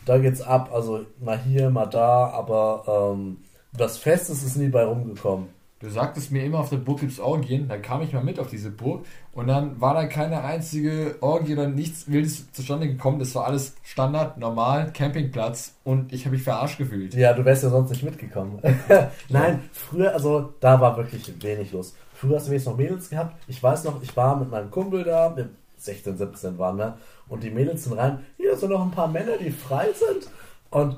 da 0.05 0.17
geht's 0.17 0.41
ab. 0.41 0.71
Also 0.73 1.05
mal 1.19 1.39
hier, 1.39 1.69
mal 1.69 1.87
da, 1.87 2.29
aber 2.29 3.13
ähm, 3.13 3.37
was 3.73 3.97
Festes 3.97 4.43
ist 4.43 4.57
nie 4.57 4.69
bei 4.69 4.83
rumgekommen. 4.83 5.49
Du 5.81 5.89
sagtest 5.89 6.31
mir 6.31 6.43
immer, 6.43 6.59
auf 6.59 6.69
der 6.69 6.77
Burg 6.77 6.99
gibt's 6.99 7.19
Orgien. 7.19 7.67
Dann 7.67 7.81
kam 7.81 8.03
ich 8.03 8.13
mal 8.13 8.23
mit 8.23 8.39
auf 8.39 8.47
diese 8.47 8.69
Burg 8.69 9.03
und 9.33 9.47
dann 9.47 9.81
war 9.81 9.95
da 9.95 10.05
keine 10.05 10.43
einzige 10.43 11.15
Orgie 11.21 11.53
oder 11.53 11.67
nichts 11.67 12.07
Wildes 12.07 12.51
zustande 12.51 12.87
gekommen. 12.87 13.17
Das 13.17 13.33
war 13.33 13.47
alles 13.47 13.75
Standard, 13.81 14.37
normal, 14.37 14.93
Campingplatz 14.93 15.73
und 15.83 16.13
ich 16.13 16.25
habe 16.25 16.35
mich 16.35 16.43
verarscht 16.43 16.77
gefühlt. 16.77 17.15
Ja, 17.15 17.33
du 17.33 17.43
wärst 17.45 17.63
ja 17.63 17.69
sonst 17.69 17.89
nicht 17.89 18.03
mitgekommen. 18.03 18.61
Nein, 19.29 19.63
früher, 19.73 20.13
also 20.13 20.53
da 20.59 20.79
war 20.79 20.97
wirklich 20.97 21.33
wenig 21.41 21.71
los. 21.71 21.95
Früher 22.21 22.35
hast 22.35 22.45
du 22.45 22.51
wenigstens 22.51 22.71
noch 22.71 22.77
Mädels 22.77 23.09
gehabt. 23.09 23.35
Ich 23.47 23.63
weiß 23.63 23.83
noch, 23.85 23.99
ich 24.03 24.15
war 24.15 24.37
mit 24.37 24.51
meinem 24.51 24.69
Kumpel 24.69 25.03
da, 25.03 25.35
wir 25.35 25.49
16, 25.77 26.17
17 26.17 26.59
waren 26.59 26.77
wir, 26.77 26.99
und 27.27 27.41
die 27.41 27.49
Mädels 27.49 27.85
sind 27.85 27.93
rein. 27.93 28.23
Hier 28.37 28.55
sind 28.55 28.69
noch 28.69 28.83
ein 28.83 28.91
paar 28.91 29.07
Männer, 29.07 29.37
die 29.37 29.49
frei 29.49 29.87
sind. 29.87 30.29
Und 30.69 30.97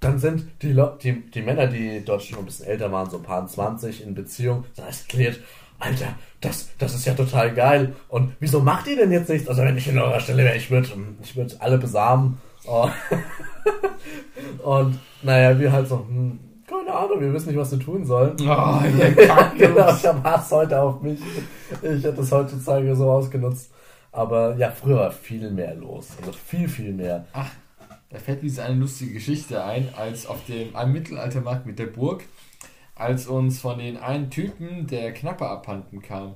dann 0.00 0.18
sind 0.18 0.48
die, 0.62 0.74
die, 1.00 1.30
die 1.30 1.42
Männer, 1.42 1.68
die 1.68 2.04
dort 2.04 2.24
schon 2.24 2.40
ein 2.40 2.44
bisschen 2.44 2.66
älter 2.66 2.90
waren, 2.90 3.08
so 3.08 3.18
ein 3.18 3.22
paar 3.22 3.46
20 3.46 4.02
in 4.02 4.16
Beziehung, 4.16 4.64
da 4.74 4.88
ist 4.88 5.02
erklärt, 5.02 5.38
Alter, 5.78 6.16
das, 6.40 6.70
das 6.78 6.96
ist 6.96 7.04
ja 7.04 7.14
total 7.14 7.54
geil. 7.54 7.94
Und 8.08 8.32
wieso 8.40 8.58
macht 8.58 8.88
ihr 8.88 8.96
denn 8.96 9.12
jetzt 9.12 9.28
nichts? 9.28 9.48
Also 9.48 9.62
wenn 9.62 9.76
ich 9.76 9.86
in 9.86 10.00
eurer 10.00 10.18
Stelle 10.18 10.42
wäre, 10.42 10.56
ich 10.56 10.72
würde 10.72 10.88
ich 11.22 11.36
würd 11.36 11.56
alle 11.60 11.78
besamen. 11.78 12.40
Oh. 12.66 12.90
Und 14.64 14.98
naja, 15.22 15.56
wir 15.56 15.70
halt 15.70 15.86
so, 15.86 15.98
hm, 15.98 16.40
Ahnung, 16.96 17.20
wir 17.20 17.32
wissen 17.32 17.48
nicht, 17.48 17.58
was 17.58 17.72
wir 17.72 17.78
tun 17.78 18.04
sollen. 18.04 18.36
Oh, 18.40 18.80
ihr 18.98 19.10
genau, 19.58 19.94
ich 19.94 20.06
habe 20.06 20.22
Hass 20.22 20.50
heute 20.50 20.80
auf 20.80 21.00
mich. 21.02 21.20
Ich 21.82 22.04
hätte 22.04 22.20
es 22.20 22.32
heutzutage 22.32 22.94
so 22.94 23.10
ausgenutzt. 23.10 23.70
Aber 24.12 24.56
ja, 24.56 24.70
früher 24.70 24.96
war 24.96 25.10
viel 25.10 25.50
mehr 25.50 25.74
los. 25.74 26.10
Also 26.20 26.32
viel, 26.32 26.68
viel 26.68 26.92
mehr. 26.92 27.26
Ach, 27.32 27.50
da 28.10 28.18
fällt 28.18 28.42
mir 28.42 28.48
diese 28.48 28.62
eine 28.62 28.76
lustige 28.76 29.14
Geschichte 29.14 29.64
ein, 29.64 29.88
als 29.96 30.26
auf 30.26 30.44
dem 30.46 30.70
Mittelaltermarkt 30.92 31.66
mit 31.66 31.80
der 31.80 31.86
Burg, 31.86 32.22
als 32.94 33.26
uns 33.26 33.60
von 33.60 33.78
den 33.78 33.96
einen 33.96 34.30
Typen 34.30 34.86
der 34.86 35.12
Knappe 35.12 35.46
abhanden 35.46 36.00
kam. 36.00 36.34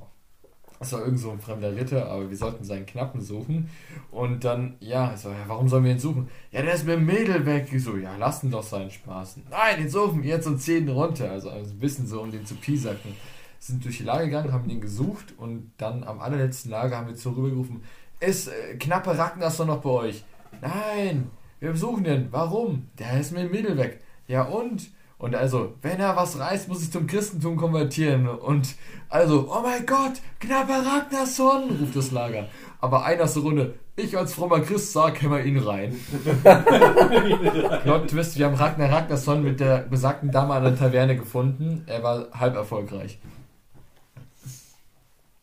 Das 0.78 0.92
war 0.92 1.00
irgend 1.00 1.18
so 1.18 1.30
ein 1.30 1.40
fremder 1.40 1.74
Ritter, 1.74 2.08
aber 2.08 2.30
wir 2.30 2.36
sollten 2.36 2.64
seinen 2.64 2.86
Knappen 2.86 3.20
suchen. 3.20 3.68
Und 4.10 4.44
dann, 4.44 4.76
ja, 4.80 5.12
ich 5.12 5.20
so, 5.20 5.30
ja, 5.30 5.44
warum 5.46 5.68
sollen 5.68 5.84
wir 5.84 5.92
ihn 5.92 5.98
suchen? 5.98 6.28
Ja, 6.52 6.62
der 6.62 6.74
ist 6.74 6.86
mit 6.86 6.94
dem 6.94 7.06
Mädel 7.06 7.44
weg. 7.46 7.68
Ich 7.72 7.82
so, 7.82 7.96
ja, 7.96 8.16
lass 8.16 8.44
ihn 8.44 8.50
doch 8.50 8.62
seinen 8.62 8.90
Spaß. 8.90 9.38
Nein, 9.50 9.78
den 9.78 9.88
suchen 9.88 10.22
wir 10.22 10.30
jetzt 10.30 10.46
und 10.46 10.60
zehn 10.60 10.88
runter. 10.88 11.30
Also, 11.30 11.50
also 11.50 11.72
ein 11.72 11.78
bisschen 11.78 12.06
so, 12.06 12.20
um 12.20 12.30
den 12.30 12.46
zu 12.46 12.54
piesacken. 12.54 13.14
Sind 13.58 13.84
durch 13.84 13.98
die 13.98 14.04
Lage 14.04 14.26
gegangen, 14.26 14.52
haben 14.52 14.68
den 14.68 14.80
gesucht 14.80 15.34
und 15.36 15.72
dann 15.78 16.04
am 16.04 16.20
allerletzten 16.20 16.70
Lager 16.70 16.96
haben 16.96 17.08
wir 17.08 17.16
so 17.16 17.30
rübergerufen, 17.30 17.82
ist 18.20 18.48
äh, 18.48 18.76
knappe 18.76 19.18
Ragnarsson 19.18 19.66
noch 19.66 19.80
bei 19.80 19.90
euch? 19.90 20.24
Nein, 20.60 21.30
wir 21.58 21.72
besuchen 21.72 22.04
den. 22.04 22.28
Warum? 22.30 22.88
Der 22.98 23.18
ist 23.18 23.32
mit 23.32 23.42
dem 23.42 23.50
Mädel 23.50 23.76
weg. 23.76 24.00
Ja 24.28 24.42
und? 24.42 24.90
Und 25.18 25.34
also, 25.34 25.74
wenn 25.82 25.98
er 25.98 26.14
was 26.14 26.38
reißt, 26.38 26.68
muss 26.68 26.82
ich 26.82 26.92
zum 26.92 27.08
Christentum 27.08 27.56
konvertieren. 27.56 28.28
Und 28.28 28.76
also, 29.08 29.48
oh 29.52 29.60
mein 29.62 29.84
Gott, 29.84 30.12
knapper 30.38 30.84
Ragnarsson, 30.86 31.70
ruft 31.80 31.96
das 31.96 32.12
Lager. 32.12 32.46
Aber 32.80 33.04
einer 33.04 33.24
aus 33.24 33.34
der 33.34 33.42
Runde, 33.42 33.74
ich 33.96 34.16
als 34.16 34.34
frommer 34.34 34.60
Christ 34.60 34.92
sag, 34.92 35.20
wir 35.28 35.44
ihn 35.44 35.58
rein. 35.58 35.96
Plot 37.82 38.08
Twist, 38.08 38.38
wir 38.38 38.46
haben 38.46 38.54
Ragnar 38.54 38.92
Ragnarsson 38.92 39.42
mit 39.42 39.58
der 39.58 39.78
besagten 39.78 40.30
Dame 40.30 40.54
an 40.54 40.62
der 40.62 40.76
Taverne 40.76 41.16
gefunden. 41.16 41.82
Er 41.86 42.04
war 42.04 42.28
halb 42.32 42.54
erfolgreich. 42.54 43.18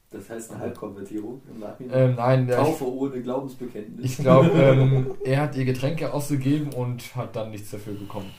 Das 0.09 0.29
heißt 0.29 0.51
eine 0.51 0.61
Halbkonvertierung 0.61 1.41
im 1.53 1.59
Nachhinein. 1.59 2.09
Ähm, 2.11 2.15
nein, 2.15 2.47
der- 2.47 2.57
Taufe 2.59 2.89
ohne 2.89 3.21
Glaubensbekenntnis. 3.21 4.05
ich 4.05 4.17
glaube, 4.19 4.49
ähm, 4.51 5.07
er 5.25 5.41
hat 5.41 5.57
ihr 5.57 5.65
Getränke 5.65 6.13
ausgegeben 6.13 6.71
und 6.71 7.13
hat 7.17 7.35
dann 7.35 7.51
nichts 7.51 7.71
dafür 7.71 7.93
bekommen. 7.95 8.31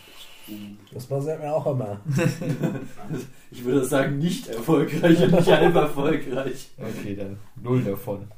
Das 0.93 1.07
passiert 1.07 1.41
mir 1.41 1.53
auch 1.53 1.67
immer. 1.67 2.01
Ich 3.51 3.65
würde 3.65 3.85
sagen, 3.85 4.19
nicht 4.19 4.49
erfolgreich 4.49 5.23
und 5.23 5.33
nicht 5.33 5.51
halb 5.51 5.75
erfolgreich. 5.75 6.71
Okay, 6.79 7.17
dann 7.17 7.39
null 7.63 7.83
davon. 7.83 8.29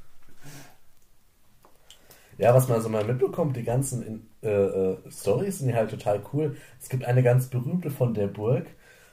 Ja, 2.37 2.55
was 2.55 2.69
man 2.69 2.81
so 2.81 2.89
mal 2.89 3.05
mitbekommt, 3.05 3.57
die 3.57 3.65
ganzen 3.65 4.29
äh, 4.43 4.49
äh, 4.49 4.97
Stories 5.11 5.59
sind 5.59 5.71
ja 5.71 5.77
halt 5.77 5.91
total 5.91 6.21
cool. 6.33 6.57
Es 6.81 6.89
gibt 6.89 7.05
eine 7.05 7.23
ganz 7.23 7.49
berühmte 7.49 7.91
von 7.91 8.15
der 8.15 8.29
Burg. 8.29 8.67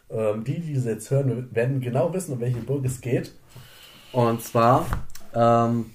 Ähm, 0.10 0.44
die, 0.44 0.60
die 0.60 0.76
das 0.76 0.86
jetzt 0.86 1.10
hören, 1.10 1.50
werden 1.52 1.82
genau 1.82 2.14
wissen, 2.14 2.34
um 2.34 2.40
welche 2.40 2.60
Burg 2.60 2.86
es 2.86 3.02
geht. 3.02 3.34
Und 4.12 4.44
zwar 4.44 4.86
ähm, 5.34 5.88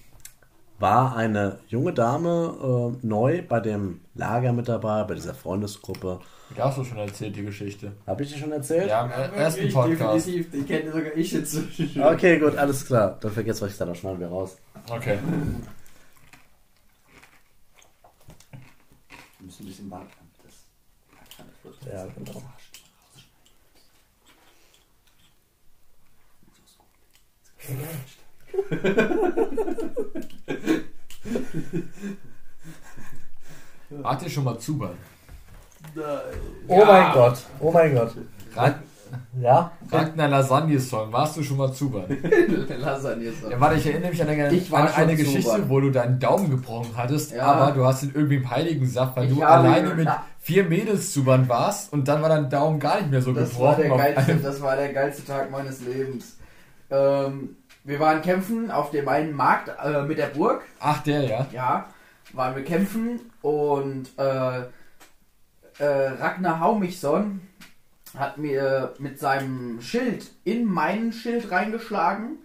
war 0.81 1.15
eine 1.15 1.61
junge 1.69 1.93
Dame 1.93 2.97
äh, 3.01 3.07
neu 3.07 3.43
bei 3.49 3.61
dem 3.61 4.01
Lager 4.15 4.53
mit 4.53 4.69
dabei, 4.69 5.05
bei 5.05 5.15
dieser 5.15 5.35
Freundesgruppe. 5.35 6.19
Die 6.57 6.61
hast 6.63 6.79
du 6.79 6.85
schon 6.85 6.99
erzählt, 6.99 7.37
die 7.37 7.43
Geschichte. 7.45 7.93
Habe 8.07 8.23
ich 8.25 8.33
die 8.33 8.39
schon 8.39 8.51
erzählt? 8.53 8.89
Ja, 8.89 9.05
im 9.05 9.11
er- 9.13 9.33
ersten 9.35 9.67
Ich 9.67 9.73
Podcast. 9.75 10.27
Definitiv, 10.27 10.51
die 10.51 10.63
kenne 10.65 10.93
sogar 10.93 11.17
ich 11.17 11.33
jetzt. 11.33 11.59
Okay, 11.99 12.39
gut, 12.39 12.57
alles 12.57 12.85
klar. 12.85 13.19
Dann 13.21 13.31
vergesst 13.33 13.63
euch 13.63 13.77
dann 13.77 13.89
noch 13.89 13.95
schneiden 13.97 14.21
wir 14.21 14.29
raus. 14.29 14.57
Okay. 14.91 15.19
Wir 19.39 19.47
müssen 19.47 19.63
ein 19.63 19.67
bisschen 19.67 19.91
warten. 19.91 20.09
Das 21.63 21.93
Ja, 21.93 22.07
genau. 22.17 22.43
Wart 33.91 34.23
ihr 34.23 34.31
schon 34.31 34.45
mal 34.45 34.59
Zuban? 34.59 34.97
Oh 36.69 36.79
Ja. 36.79 36.85
mein 36.87 37.13
Gott, 37.13 37.39
oh 37.61 37.71
mein 37.71 37.95
Gott. 37.95 38.13
Rag 38.55 38.75
Ja? 39.41 39.73
Ragnar 39.91 40.29
Lasagne-Song, 40.29 41.13
warst 41.13 41.37
du 41.37 41.43
schon 41.43 41.57
mal 41.57 41.73
Zuban? 41.73 42.05
Lasagne 42.79 43.33
so. 43.33 43.51
Ja, 43.51 43.61
warte, 43.61 43.77
ich 43.77 43.87
erinnere 43.87 44.11
mich 44.11 44.23
an 44.23 44.29
eine, 44.29 44.53
Ich 44.53 44.71
war 44.71 44.83
an 44.83 44.89
eine 44.95 45.17
Geschichte, 45.17 45.43
Zuban. 45.51 45.69
wo 45.69 45.81
du 45.81 45.91
deinen 45.91 46.21
Daumen 46.21 46.49
gebrochen 46.51 46.91
hattest, 46.97 47.33
Ja. 47.33 47.43
aber 47.47 47.73
du 47.73 47.85
hast 47.85 48.05
ihn 48.05 48.13
irgendwie 48.15 48.37
im 48.37 48.49
Heiligensaft, 48.51 49.17
weil 49.17 49.29
Ich 49.31 49.37
du 49.37 49.43
alleine 49.43 49.95
mit 49.95 50.09
vier 50.39 50.65
Mädels 50.65 51.13
Zuban 51.13 51.49
warst 51.49 51.93
und 51.93 52.07
dann 52.07 52.23
war 52.23 52.29
dein 52.29 52.49
Daumen 52.49 52.79
gar 52.79 52.99
nicht 52.99 53.11
mehr 53.11 53.21
so 53.23 53.33
Das 53.33 53.59
war, 53.59 53.75
gebrochen. 53.77 53.83
der 53.83 53.93
auf 53.93 54.27
geilste, 54.27 54.37
das 54.37 54.63
war 54.63 54.77
der 54.77 54.93
geilste 54.93 55.25
Tag 55.25 55.51
meines 55.51 55.81
Lebens. 55.81 56.37
Ähm, 56.91 57.57
wir 57.83 57.99
waren 57.99 58.23
kämpfen 58.23 58.71
auf 58.71 58.91
dem 58.93 59.09
einen 59.09 59.33
Markt 59.35 59.71
äh, 59.85 60.03
mit 60.03 60.19
der 60.19 60.27
Burg. 60.27 60.63
Ach, 60.79 61.03
der, 61.03 61.23
ja. 61.25 61.47
Ja, 61.53 61.87
waren 62.33 62.55
wir 62.55 62.63
kämpfen 62.63 63.21
und 63.43 64.09
äh, 64.19 64.61
äh, 65.81 66.09
Ragnar 66.09 66.61
Haumichson 66.61 67.41
hat 68.17 68.39
mir 68.39 68.95
mit 68.99 69.19
seinem 69.19 69.81
Schild 69.81 70.31
in 70.45 70.65
meinen 70.65 71.13
Schild 71.13 71.51
reingeschlagen 71.51 72.39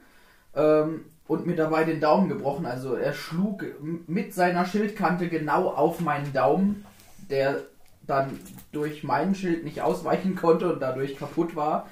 ähm, 0.55 1.05
und 1.27 1.45
mir 1.45 1.55
dabei 1.55 1.83
den 1.83 1.99
Daumen 1.99 2.29
gebrochen. 2.29 2.65
Also 2.65 2.95
er 2.95 3.13
schlug 3.13 3.65
mit 4.07 4.33
seiner 4.33 4.65
Schildkante 4.65 5.27
genau 5.27 5.69
auf 5.69 5.99
meinen 5.99 6.31
Daumen, 6.33 6.85
der 7.29 7.61
dann 8.07 8.39
durch 8.71 9.03
meinen 9.03 9.35
Schild 9.35 9.63
nicht 9.63 9.81
ausweichen 9.81 10.35
konnte 10.35 10.71
und 10.71 10.79
dadurch 10.81 11.17
kaputt 11.17 11.55
war. 11.55 11.89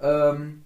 Ähm, 0.00 0.62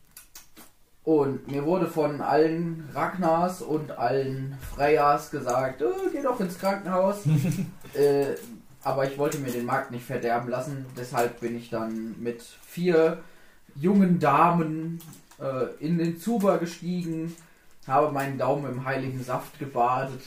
und 1.03 1.51
mir 1.51 1.65
wurde 1.65 1.87
von 1.87 2.21
allen 2.21 2.89
Ragnars 2.93 3.63
und 3.63 3.93
allen 3.93 4.57
Freyas 4.75 5.31
gesagt, 5.31 5.83
oh, 5.83 6.11
geh 6.13 6.23
doch 6.23 6.39
ins 6.41 6.59
Krankenhaus. 6.59 7.23
äh, 7.95 8.35
aber 8.83 9.11
ich 9.11 9.19
wollte 9.19 9.39
mir 9.39 9.51
den 9.51 9.67
Markt 9.67 9.91
nicht 9.91 10.05
verderben 10.05 10.49
lassen, 10.49 10.87
deshalb 10.97 11.41
bin 11.41 11.57
ich 11.57 11.71
dann 11.71 12.17
mit 12.21 12.43
vier 12.43 13.19
jungen 13.77 14.19
Damen 14.19 15.01
äh, 15.39 15.85
in 15.85 15.99
den 15.99 16.19
Zuber 16.19 16.59
gestiegen, 16.59 17.35
habe 17.87 18.13
meinen 18.13 18.39
Daumen 18.39 18.71
im 18.71 18.85
heiligen 18.85 19.23
Saft 19.23 19.59
gebadet 19.59 20.21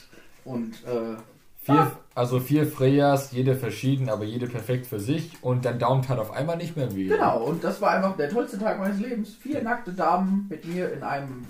und 0.43 0.73
äh, 0.85 1.17
Vier, 1.63 1.93
also 2.13 2.41
vier 2.41 2.67
Freyas, 2.67 3.31
jede 3.31 3.55
verschieden, 3.55 4.09
aber 4.09 4.25
jede 4.25 4.47
perfekt 4.47 4.85
für 4.85 4.99
sich 4.99 5.31
und 5.41 5.63
dein 5.63 5.79
Daumen 5.79 6.01
tat 6.01 6.19
auf 6.19 6.31
einmal 6.31 6.57
nicht 6.57 6.75
mehr 6.75 6.93
weh. 6.93 7.07
genau, 7.07 7.41
und 7.41 7.63
das 7.63 7.79
war 7.79 7.91
einfach 7.91 8.17
der 8.17 8.27
tollste 8.29 8.59
Tag 8.59 8.79
meines 8.79 8.99
Lebens. 8.99 9.33
Vier 9.35 9.63
nackte 9.63 9.93
Damen 9.93 10.47
mit 10.49 10.65
mir 10.65 10.91
in 10.91 11.03
einem 11.03 11.45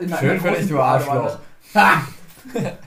in 0.00 0.14
Schön 0.16 0.40
für 0.40 0.50
dich, 0.50 0.68
du. 0.68 0.80
Arschloch. 0.80 1.38
Ha! 1.74 2.02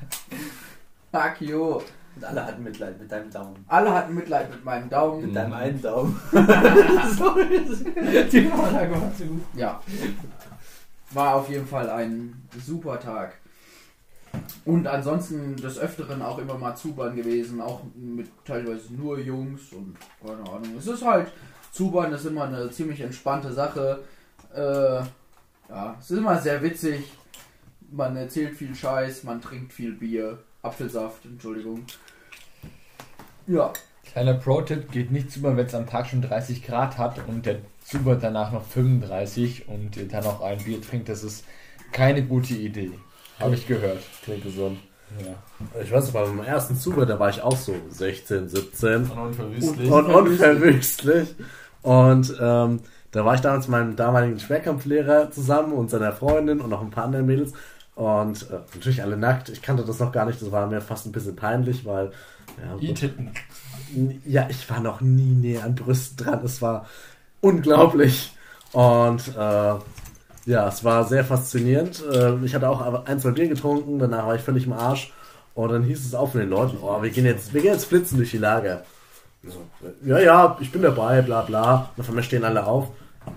Fuck 1.12 1.42
you. 1.42 1.80
Und 2.16 2.26
alle 2.26 2.46
hatten 2.46 2.64
Mitleid 2.64 3.00
mit 3.00 3.12
deinem 3.12 3.32
Daumen. 3.32 3.66
Alle 3.68 3.92
hatten 3.94 4.14
Mitleid 4.14 4.50
mit 4.50 4.64
meinem 4.64 4.90
Daumen. 4.90 5.26
Mit 5.26 5.36
deinem 5.36 5.54
einen 5.54 5.82
Daumen. 5.82 6.20
Die 8.32 8.48
Vorlage 8.48 8.92
war 8.92 9.16
zu 9.16 9.26
gut. 9.26 9.42
Ja. 9.56 9.82
War 11.12 11.36
auf 11.36 11.50
jeden 11.50 11.66
Fall 11.66 11.90
ein 11.90 12.44
super 12.64 13.00
Tag. 13.00 13.34
Und 14.66 14.88
ansonsten 14.88 15.56
des 15.58 15.78
Öfteren 15.78 16.22
auch 16.22 16.40
immer 16.40 16.58
mal 16.58 16.76
Zuban 16.76 17.16
gewesen, 17.16 17.62
auch 17.62 17.82
mit 17.96 18.30
teilweise 18.46 18.94
nur 18.94 19.20
Jungs 19.20 19.72
und 19.74 19.98
keine 20.26 20.42
Ahnung. 20.50 20.76
Es 20.78 20.88
ist 20.88 21.06
halt, 21.06 21.32
Zuban 21.72 22.14
ist 22.14 22.26
immer 22.26 22.46
eine 22.46 22.72
ziemlich 22.72 23.02
entspannte 23.02 23.52
Sache. 23.52 24.04
Äh, 24.56 25.02
ja, 25.70 25.98
es 26.00 26.12
ist 26.12 26.18
immer 26.18 26.40
sehr 26.40 26.62
witzig. 26.62 27.12
Man 27.92 28.16
erzählt 28.16 28.56
viel 28.56 28.74
Scheiß, 28.74 29.24
man 29.24 29.42
trinkt 29.42 29.74
viel 29.74 29.94
Bier. 29.94 30.40
Apfelsaft, 30.64 31.26
Entschuldigung. 31.26 31.86
Ja, 33.46 33.72
Kleiner 34.14 34.36
Pro-Tipp, 34.36 34.92
geht 34.92 35.12
nicht 35.12 35.32
Zuber, 35.32 35.58
wenn 35.58 35.66
es 35.66 35.74
am 35.74 35.88
Tag 35.88 36.06
schon 36.06 36.22
30 36.22 36.64
Grad 36.64 37.00
hat 37.00 37.20
und 37.28 37.48
der 37.48 37.58
Zuber 37.84 38.16
danach 38.16 38.52
noch 38.52 38.64
35 38.64 39.68
und 39.68 39.98
ihr 39.98 40.08
dann 40.08 40.24
noch 40.24 40.42
ein 40.42 40.60
Bier 40.60 40.80
trinkt, 40.82 41.10
das 41.10 41.24
ist 41.24 41.46
keine 41.92 42.24
gute 42.24 42.54
Idee. 42.54 42.92
Habe 43.40 43.56
ich 43.56 43.68
gehört. 43.68 44.04
Klingt 44.24 44.44
gesund. 44.44 44.78
Ja. 45.20 45.82
Ich 45.82 45.92
weiß, 45.92 46.12
bei 46.12 46.26
meinem 46.26 46.46
ersten 46.46 46.76
Zuber, 46.76 47.08
da 47.08 47.20
war 47.20 47.30
ich 47.30 47.42
auch 47.42 47.56
so 47.56 47.74
16, 47.90 48.50
17. 48.50 48.96
Und 48.96 49.12
unverwüstlich. 49.12 49.92
Und 49.92 50.06
unverwüstlich. 50.06 51.36
Und 51.82 52.38
ähm, 52.40 52.82
da 53.12 53.26
war 53.26 53.34
ich 53.34 53.42
damals 53.42 53.68
mit 53.68 53.72
meinem 53.72 53.96
damaligen 53.96 54.40
Schwerkampflehrer 54.40 55.32
zusammen 55.32 55.74
und 55.74 55.90
seiner 55.90 56.14
Freundin 56.14 56.62
und 56.62 56.70
noch 56.70 56.82
ein 56.82 56.92
paar 56.92 57.06
anderen 57.06 57.26
Mädels. 57.26 57.54
Und 57.96 58.50
äh, 58.50 58.60
natürlich 58.74 59.04
alle 59.04 59.18
nackt. 59.18 59.50
Ich 59.50 59.62
kannte 59.62 59.84
das 59.84 60.00
noch 60.00 60.12
gar 60.12 60.26
nicht. 60.26 60.42
Das 60.42 60.52
war 60.52 60.68
mir 60.68 60.82
fast 60.82 61.06
ein 61.06 61.12
bisschen 61.12 61.36
peinlich, 61.36 61.86
weil. 61.86 62.12
Ja, 62.58 62.90
I-Titten. 62.90 63.32
ja, 64.26 64.48
ich 64.50 64.70
war 64.70 64.80
noch 64.80 65.02
nie 65.02 65.34
näher 65.34 65.64
an 65.64 65.76
Brüsten 65.76 66.18
dran. 66.18 66.42
Es 66.44 66.62
war 66.62 66.88
unglaublich. 67.42 68.36
Und 68.72 69.28
äh, 69.38 69.76
ja, 70.46 70.68
es 70.68 70.84
war 70.84 71.06
sehr 71.06 71.24
faszinierend. 71.24 72.04
Äh, 72.12 72.36
ich 72.44 72.56
hatte 72.56 72.70
auch 72.70 73.06
ein, 73.06 73.20
zwei 73.20 73.32
Bier 73.32 73.48
getrunken, 73.48 74.00
danach 74.00 74.28
war 74.28 74.36
ich 74.36 74.42
völlig 74.42 74.66
im 74.66 74.74
Arsch. 74.74 75.14
Und 75.56 75.72
dann 75.72 75.84
hieß 75.84 76.06
es 76.06 76.16
auch 76.16 76.32
von 76.32 76.42
den 76.42 76.50
Leuten, 76.50 76.78
oh, 76.82 77.02
wir 77.02 77.12
gehen 77.12 77.26
jetzt, 77.26 77.54
wir 77.54 77.62
gehen 77.62 77.74
jetzt 77.74 77.86
flitzen 77.86 78.18
durch 78.18 78.32
die 78.32 78.40
Lager. 78.40 78.84
So, 79.44 79.62
ja, 80.04 80.20
ja, 80.20 80.58
ich 80.60 80.72
bin 80.72 80.82
dabei, 80.82 81.22
bla 81.22 81.42
bla. 81.42 81.92
Und 81.96 82.02
auf 82.02 82.10
einmal 82.10 82.24
stehen 82.24 82.44
alle 82.44 82.66
auf. 82.66 82.90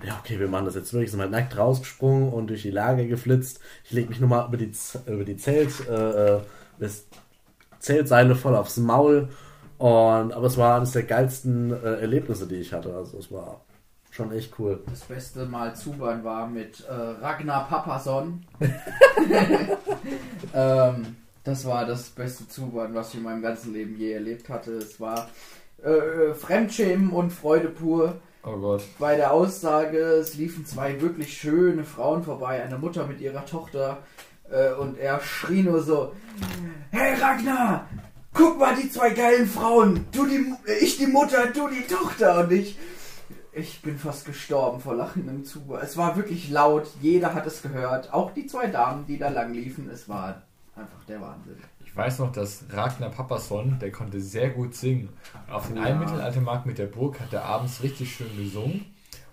Ja, 0.05 0.18
okay, 0.22 0.38
wir 0.38 0.49
machen 0.49 0.66
das 0.66 0.75
jetzt 0.75 0.92
wirklich. 0.92 1.11
Sind 1.11 1.20
halt 1.20 1.31
nackt 1.31 1.57
rausgesprungen 1.57 2.33
und 2.33 2.49
durch 2.49 2.62
die 2.62 2.70
Lage 2.70 3.07
geflitzt. 3.07 3.61
Ich 3.85 3.92
lege 3.92 4.09
mich 4.09 4.20
nochmal 4.20 4.46
über 4.49 4.57
die, 4.57 4.72
über 5.07 5.25
die 5.25 5.37
Zelt, 5.37 5.72
äh, 5.88 6.37
äh, 6.37 6.40
das 6.79 7.07
Zeltseile 7.79 8.35
voll 8.35 8.57
aufs 8.57 8.77
Maul. 8.77 9.29
Und, 9.79 10.33
aber 10.33 10.46
es 10.46 10.57
war 10.57 10.77
eines 10.77 10.92
der 10.92 11.03
geilsten 11.03 11.70
äh, 11.72 12.01
Erlebnisse, 12.01 12.46
die 12.46 12.57
ich 12.57 12.72
hatte. 12.72 12.94
Also 12.94 13.18
es 13.18 13.31
war 13.31 13.61
schon 14.11 14.33
echt 14.33 14.59
cool. 14.59 14.83
Das 14.88 15.01
beste 15.01 15.44
Mal 15.44 15.77
Zubern 15.77 16.25
war 16.25 16.46
mit 16.46 16.85
äh, 16.88 16.92
Ragnar 16.92 17.68
Papason. 17.68 18.44
ähm, 20.55 21.16
das 21.44 21.64
war 21.66 21.85
das 21.85 22.09
beste 22.11 22.49
Zubern, 22.49 22.94
was 22.94 23.11
ich 23.11 23.16
in 23.16 23.22
meinem 23.22 23.42
ganzen 23.42 23.75
Leben 23.75 23.96
je 23.96 24.12
erlebt 24.12 24.49
hatte. 24.49 24.72
Es 24.72 24.99
war 24.99 25.29
äh, 25.83 26.33
Fremdschämen 26.35 27.11
und 27.11 27.31
Freude 27.31 27.68
pur. 27.68 28.16
Oh 28.46 28.56
Gott. 28.59 28.85
Bei 29.00 29.16
der 29.16 29.32
Aussage, 29.32 29.98
es 29.98 30.37
liefen 30.37 30.64
zwei 30.64 31.00
wirklich 31.00 31.37
schöne 31.37 31.82
Frauen 31.82 32.22
vorbei, 32.22 32.62
eine 32.62 32.78
Mutter 32.78 33.04
mit 33.06 33.20
ihrer 33.20 33.44
Tochter. 33.44 33.98
Äh, 34.48 34.72
und 34.74 34.98
er 34.98 35.20
schrie 35.20 35.64
nur 35.64 35.82
so: 35.82 36.12
Hey 36.92 37.20
Ragnar, 37.20 37.88
guck 38.32 38.61
mal 38.61 38.76
die 38.76 38.88
zwei 38.88 39.11
geilen 39.11 39.48
Frauen. 39.48 40.06
Du 40.12 40.26
die, 40.26 40.54
ich 40.80 40.96
die 40.96 41.09
Mutter, 41.09 41.48
du 41.48 41.68
die 41.68 41.92
Tochter. 41.92 42.44
Und 42.44 42.52
ich, 42.52 42.78
ich 43.52 43.82
bin 43.82 43.98
fast 43.98 44.24
gestorben 44.24 44.80
vor 44.80 44.94
Lachen 44.94 45.28
im 45.28 45.44
Zuge. 45.44 45.80
Es 45.82 45.96
war 45.96 46.16
wirklich 46.16 46.48
laut, 46.48 46.87
jeder 47.00 47.35
hat 47.35 47.48
es 47.48 47.62
gehört. 47.62 48.12
Auch 48.12 48.30
die 48.30 48.46
zwei 48.46 48.68
Damen, 48.68 49.06
die 49.06 49.18
da 49.18 49.28
lang 49.28 49.54
liefen. 49.54 49.90
Es 49.90 50.09
war 50.09 50.42
einfach 50.76 51.04
der 51.09 51.20
Wahnsinn. 51.20 51.56
Ich 51.96 52.02
weiß 52.02 52.18
noch, 52.18 52.30
dass 52.30 52.66
Ragnar 52.68 53.09
Papason, 53.09 53.78
der 53.78 53.90
konnte 53.90 54.20
sehr 54.20 54.50
gut 54.50 54.74
singen. 54.74 55.09
Auf 55.48 55.68
den 55.68 55.78
Ja. 55.78 55.85
einen 55.85 56.00
Mittelaltermarkt 56.00 56.66
mit 56.66 56.76
der 56.76 56.88
Burg 56.88 57.18
hat 57.18 57.32
er 57.32 57.46
abends 57.46 57.82
richtig 57.82 58.14
schön 58.14 58.37
gesungen 58.37 58.85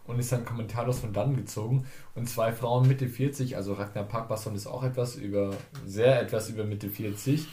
und 0.08 0.17
ist 0.17 0.32
dann 0.32 0.45
kommentarlos 0.45 0.99
von 0.99 1.12
dann 1.12 1.36
gezogen. 1.36 1.86
Und 2.15 2.30
zwei 2.30 2.54
Frauen 2.54 2.88
Mitte 2.88 3.10
40, 3.10 3.58
also 3.58 3.73
Ragnar 3.73 4.06
Papason 4.06 4.56
ist 4.56 4.65
auch 4.65 4.84
etwas 4.86 5.17
über, 5.17 5.54
sehr 5.86 6.21
etwas 6.21 6.49
über 6.49 6.63
Mitte 6.63 6.89
40. 6.89 7.49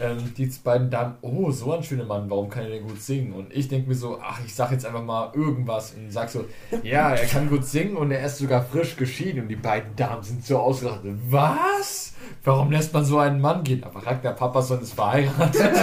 Ähm, 0.00 0.32
die 0.36 0.46
beiden 0.64 0.90
Damen, 0.90 1.16
oh, 1.20 1.50
so 1.50 1.72
ein 1.72 1.82
schöner 1.82 2.04
Mann, 2.04 2.28
warum 2.30 2.48
kann 2.48 2.64
er 2.64 2.70
denn 2.70 2.86
gut 2.86 3.00
singen? 3.00 3.32
Und 3.32 3.54
ich 3.54 3.68
denke 3.68 3.88
mir 3.88 3.94
so, 3.94 4.18
ach, 4.20 4.40
ich 4.44 4.54
sag 4.54 4.72
jetzt 4.72 4.86
einfach 4.86 5.04
mal 5.04 5.30
irgendwas 5.34 5.94
und 5.94 6.10
sag 6.10 6.30
so, 6.30 6.46
ja, 6.82 7.10
er 7.10 7.26
kann 7.26 7.48
gut 7.48 7.64
singen 7.64 7.96
und 7.96 8.10
er 8.10 8.24
ist 8.24 8.38
sogar 8.38 8.64
frisch 8.64 8.96
geschieden. 8.96 9.42
Und 9.42 9.48
die 9.48 9.56
beiden 9.56 9.94
Damen 9.96 10.22
sind 10.22 10.44
so 10.44 10.58
ausgerastet. 10.58 11.14
Was? 11.28 12.14
Warum 12.44 12.72
lässt 12.72 12.92
man 12.94 13.04
so 13.04 13.18
einen 13.18 13.40
Mann 13.40 13.62
gehen? 13.62 13.84
Aber 13.84 14.04
Ragnar 14.06 14.34
Papason 14.34 14.80
ist 14.80 14.94
verheiratet. 14.94 15.72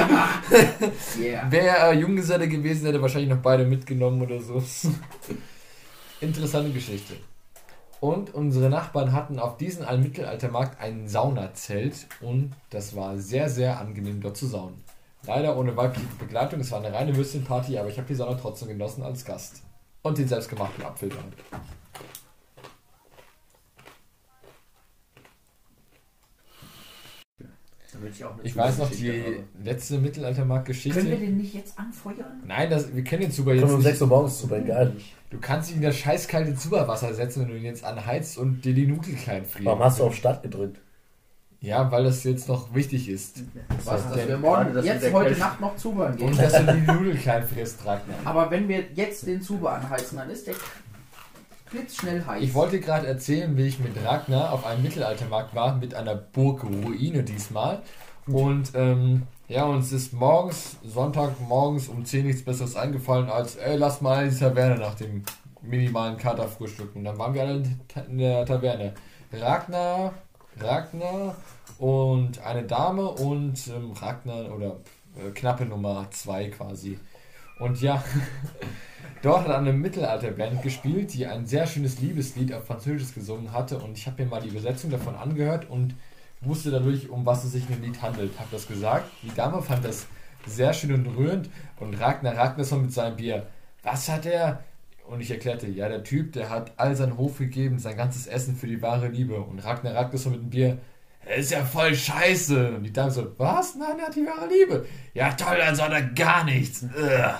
Yeah. 1.19 1.51
Wäre 1.51 1.91
äh, 1.91 1.99
Junggeselle 1.99 2.47
gewesen, 2.47 2.85
hätte 2.85 3.01
wahrscheinlich 3.01 3.29
noch 3.29 3.41
beide 3.41 3.65
mitgenommen 3.65 4.21
oder 4.21 4.39
so. 4.39 4.61
Interessante 6.21 6.71
Geschichte. 6.71 7.15
Und 7.99 8.33
unsere 8.33 8.69
Nachbarn 8.69 9.11
hatten 9.11 9.39
auf 9.39 9.57
diesem 9.57 9.85
Allmittelaltermarkt 9.85 10.81
ein 10.81 11.07
Saunazelt 11.07 12.07
und 12.21 12.53
das 12.69 12.95
war 12.95 13.17
sehr, 13.17 13.49
sehr 13.49 13.79
angenehm 13.79 14.21
dort 14.21 14.37
zu 14.37 14.47
saunen. 14.47 14.81
Leider 15.25 15.57
ohne 15.57 15.75
weibliche 15.75 16.07
Begleitung, 16.17 16.61
es 16.61 16.71
war 16.71 16.79
eine 16.79 16.93
reine 16.93 17.15
Würstchenparty, 17.15 17.77
aber 17.77 17.89
ich 17.89 17.97
habe 17.97 18.07
die 18.07 18.15
Sauna 18.15 18.35
trotzdem 18.35 18.69
genossen 18.69 19.03
als 19.03 19.25
Gast. 19.25 19.63
Und 20.01 20.17
den 20.17 20.29
selbstgemachten 20.29 20.85
Apfelwein. 20.85 21.33
Damit 27.99 28.15
ich 28.15 28.25
auch 28.25 28.33
eine 28.33 28.43
Ich 28.43 28.55
weiß 28.55 28.77
noch 28.77 28.89
die 28.89 29.09
habe. 29.11 29.43
letzte 29.63 29.97
Mittelaltermarkt-Geschichte. 29.97 30.99
Können 30.99 31.11
wir 31.11 31.17
den 31.17 31.37
nicht 31.37 31.53
jetzt 31.53 31.77
anfeuern? 31.77 32.41
Nein, 32.45 32.69
das, 32.69 32.95
wir 32.95 33.03
kennen 33.03 33.23
den 33.23 33.31
Zuber 33.31 33.51
Können 33.51 33.61
jetzt 33.61 33.69
wir 33.69 33.75
um 33.75 33.81
nicht. 33.81 33.89
6 33.89 34.01
Uhr 34.01 34.07
morgens 34.07 34.39
zu 34.39 34.47
bringen, 34.47 34.67
geil. 34.67 34.95
Du 35.29 35.37
kannst 35.39 35.69
ihn 35.71 35.77
in 35.77 35.83
das 35.83 35.97
scheißkalte 35.97 36.55
Zuberwasser 36.55 37.13
setzen, 37.13 37.41
wenn 37.41 37.49
du 37.49 37.57
ihn 37.57 37.65
jetzt 37.65 37.83
anheizt 37.83 38.37
und 38.37 38.63
dir 38.65 38.73
die 38.73 38.87
Nudeln 38.87 39.15
klein 39.17 39.45
frieren. 39.45 39.65
Warum 39.65 39.83
hast 39.83 39.99
du 39.99 40.03
auf 40.05 40.15
Start 40.15 40.41
gedrückt? 40.41 40.79
Ja, 41.61 41.91
weil 41.91 42.05
das 42.05 42.23
jetzt 42.23 42.47
noch 42.47 42.73
wichtig 42.73 43.09
ist. 43.09 43.43
Was, 43.83 44.05
dass 44.05 44.13
denn? 44.13 44.29
wir 44.29 44.37
morgen, 44.37 44.73
dass 44.73 44.85
jetzt 44.85 45.03
wir 45.03 45.11
heute 45.11 45.37
Nacht 45.37 45.59
noch 45.59 45.75
Zubern 45.75 46.15
gehen. 46.15 46.29
Und 46.29 46.39
dass 46.39 46.53
du 46.53 46.63
die 46.73 46.81
Nudeln 46.91 47.19
klein 47.19 47.45
frisst, 47.45 47.85
Ragnar. 47.85 48.15
Aber 48.23 48.49
wenn 48.49 48.69
wir 48.69 48.85
jetzt 48.95 49.27
den 49.27 49.41
Zuber 49.41 49.73
anheizen, 49.73 50.17
dann 50.17 50.29
ist 50.29 50.47
der 50.47 50.55
blitzschnell 51.69 52.25
heiß. 52.25 52.43
Ich 52.43 52.53
wollte 52.53 52.79
gerade 52.79 53.07
erzählen, 53.07 53.55
wie 53.57 53.67
ich 53.67 53.79
mit 53.79 53.93
Ragnar 54.03 54.51
auf 54.53 54.65
einem 54.65 54.83
Mittelaltermarkt 54.83 55.55
war, 55.55 55.75
mit 55.75 55.93
einer 55.93 56.15
Burgruine 56.15 57.23
diesmal. 57.23 57.81
Und 58.27 58.71
ähm, 58.75 59.23
ja, 59.47 59.65
uns 59.65 59.91
ist 59.91 60.13
morgens, 60.13 60.77
Sonntagmorgens 60.83 61.87
um 61.87 62.05
10 62.05 62.27
nichts 62.27 62.43
Besseres 62.43 62.75
eingefallen, 62.75 63.29
als, 63.29 63.55
ey, 63.55 63.77
lass 63.77 64.01
mal 64.01 64.25
in 64.25 64.29
die 64.29 64.37
Taverne 64.37 64.77
nach 64.77 64.95
dem 64.95 65.23
minimalen 65.61 66.17
Kater 66.17 66.47
frühstücken. 66.47 67.03
Dann 67.03 67.17
waren 67.17 67.33
wir 67.33 67.41
alle 67.41 67.63
in 68.07 68.17
der 68.17 68.45
Taverne. 68.45 68.93
Ragnar, 69.31 70.13
Ragnar 70.59 71.35
und 71.77 72.39
eine 72.43 72.63
Dame 72.63 73.07
und 73.09 73.67
ähm, 73.67 73.91
Ragnar 73.91 74.51
oder 74.53 74.77
äh, 75.17 75.31
knappe 75.31 75.65
Nummer 75.65 76.07
2 76.11 76.49
quasi. 76.49 76.99
Und 77.59 77.81
ja, 77.81 78.03
dort 79.21 79.47
hat 79.47 79.55
eine 79.55 79.73
Mittelalterband 79.73 80.61
gespielt, 80.61 81.13
die 81.13 81.25
ein 81.25 81.45
sehr 81.45 81.67
schönes 81.67 81.99
Liebeslied 81.99 82.53
auf 82.53 82.65
Französisch 82.65 83.13
gesungen 83.13 83.51
hatte. 83.51 83.79
Und 83.79 83.97
ich 83.97 84.07
habe 84.07 84.23
mir 84.23 84.29
mal 84.29 84.41
die 84.41 84.49
Übersetzung 84.49 84.91
davon 84.91 85.15
angehört 85.15 85.69
und 85.69 85.95
wusste 86.41 86.71
dadurch, 86.71 87.09
um 87.09 87.25
was 87.25 87.43
es 87.43 87.51
sich 87.51 87.69
in 87.69 87.75
dem 87.75 87.83
Lied 87.83 88.01
handelt. 88.01 88.37
Habe 88.39 88.49
das 88.51 88.67
gesagt. 88.67 89.05
Die 89.23 89.33
Dame 89.33 89.61
fand 89.61 89.85
das 89.85 90.07
sehr 90.45 90.73
schön 90.73 90.93
und 90.93 91.07
rührend. 91.17 91.49
Und 91.79 91.93
Ragnar 91.95 92.37
Ragnarsson 92.37 92.81
mit 92.81 92.93
seinem 92.93 93.17
Bier. 93.17 93.47
Was 93.83 94.09
hat 94.09 94.25
er? 94.25 94.63
Und 95.07 95.21
ich 95.21 95.31
erklärte, 95.31 95.67
ja, 95.67 95.89
der 95.89 96.03
Typ, 96.03 96.33
der 96.33 96.49
hat 96.49 96.73
all 96.77 96.95
seinen 96.95 97.17
Hof 97.17 97.39
gegeben, 97.39 97.79
sein 97.79 97.97
ganzes 97.97 98.27
Essen 98.27 98.55
für 98.55 98.67
die 98.67 98.81
wahre 98.81 99.07
Liebe. 99.07 99.39
Und 99.39 99.59
Ragnar 99.59 99.95
Ragnarsson 99.95 100.33
mit 100.33 100.41
dem 100.41 100.49
Bier, 100.49 100.77
er 101.25 101.35
ist 101.35 101.51
ja 101.51 101.63
voll 101.63 101.95
scheiße. 101.95 102.75
Und 102.75 102.83
die 102.83 102.93
Dame 102.93 103.11
so, 103.11 103.31
was? 103.37 103.75
Nein, 103.75 103.99
er 103.99 104.07
hat 104.07 104.15
die 104.15 104.25
wahre 104.25 104.47
Liebe. 104.47 104.85
Ja, 105.13 105.31
toll, 105.33 105.57
dann 105.57 105.75
soll 105.75 105.91
er 105.91 106.03
gar 106.03 106.43
nichts. 106.43 106.83
Ugh. 106.83 107.35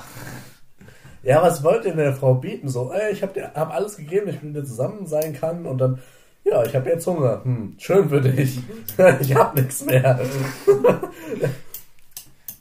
Ja, 1.23 1.43
was 1.43 1.63
wollt 1.63 1.85
ihr 1.85 1.95
der 1.95 2.13
Frau 2.13 2.35
bieten? 2.35 2.69
So, 2.69 2.91
ey, 2.91 3.11
ich 3.11 3.21
hab, 3.23 3.33
dir, 3.33 3.51
hab 3.53 3.73
alles 3.73 3.97
gegeben, 3.97 4.29
ich 4.29 4.41
mit 4.41 4.55
dir 4.55 4.63
zusammen 4.63 5.05
sein 5.05 5.33
kann 5.33 5.65
und 5.65 5.77
dann, 5.77 5.99
ja, 6.45 6.63
ich 6.63 6.75
hab 6.75 6.85
jetzt 6.85 7.05
Hunger. 7.05 7.43
Hm, 7.43 7.75
schön 7.77 8.07
für 8.09 8.21
dich. 8.21 8.59
ich 9.19 9.35
hab 9.35 9.55
nichts 9.55 9.85
mehr. 9.85 10.19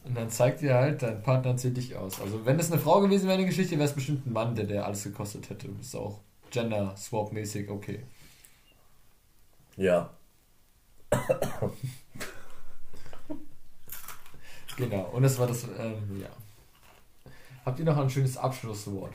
Und 0.05 0.17
dann 0.17 0.31
zeigt 0.31 0.63
dir 0.63 0.73
halt, 0.73 1.03
dein 1.03 1.21
Partner 1.21 1.55
zählt 1.59 1.77
dich 1.77 1.95
aus. 1.95 2.19
Also 2.19 2.47
wenn 2.47 2.59
es 2.59 2.73
eine 2.73 2.81
Frau 2.81 3.01
gewesen 3.01 3.25
wäre, 3.25 3.37
eine 3.37 3.47
Geschichte, 3.47 3.77
wäre 3.77 3.89
es 3.89 3.93
bestimmt 3.95 4.27
ein 4.27 4.33
Mann, 4.33 4.55
der 4.55 4.65
der 4.65 4.87
alles 4.87 5.05
gekostet 5.05 5.51
hätte. 5.51 5.69
Ist 5.79 5.95
auch 5.95 6.21
Gender-Swap-mäßig 6.51 7.69
okay. 7.69 8.01
Ja. 9.77 10.09
Genau. 14.79 15.11
Und 15.13 15.25
das 15.25 15.39
war 15.39 15.47
das, 15.47 15.65
ähm, 15.65 16.23
ja. 16.23 16.29
Habt 17.65 17.79
ihr 17.79 17.85
noch 17.85 17.99
ein 17.99 18.11
schönes 18.11 18.37
Abschlusswort? 18.37 19.15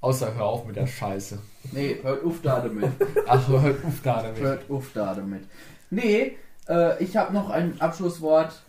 Außer 0.00 0.34
hör 0.34 0.44
auf 0.44 0.64
mit 0.64 0.76
der 0.76 0.86
Scheiße. 0.86 1.38
Nee, 1.72 1.98
hört 2.02 2.24
auf 2.24 2.40
da 2.42 2.60
damit. 2.60 2.92
Ach, 3.26 3.48
hört 3.48 3.84
auf 3.84 4.00
da 4.02 4.22
damit. 4.22 4.40
Hört 4.40 4.70
auf 4.70 4.90
da 4.94 5.14
damit. 5.14 5.42
Nee, 5.90 6.36
äh, 6.68 7.02
ich 7.02 7.16
habe 7.16 7.32
noch 7.32 7.50
ein 7.50 7.80
Abschlusswort 7.80 8.62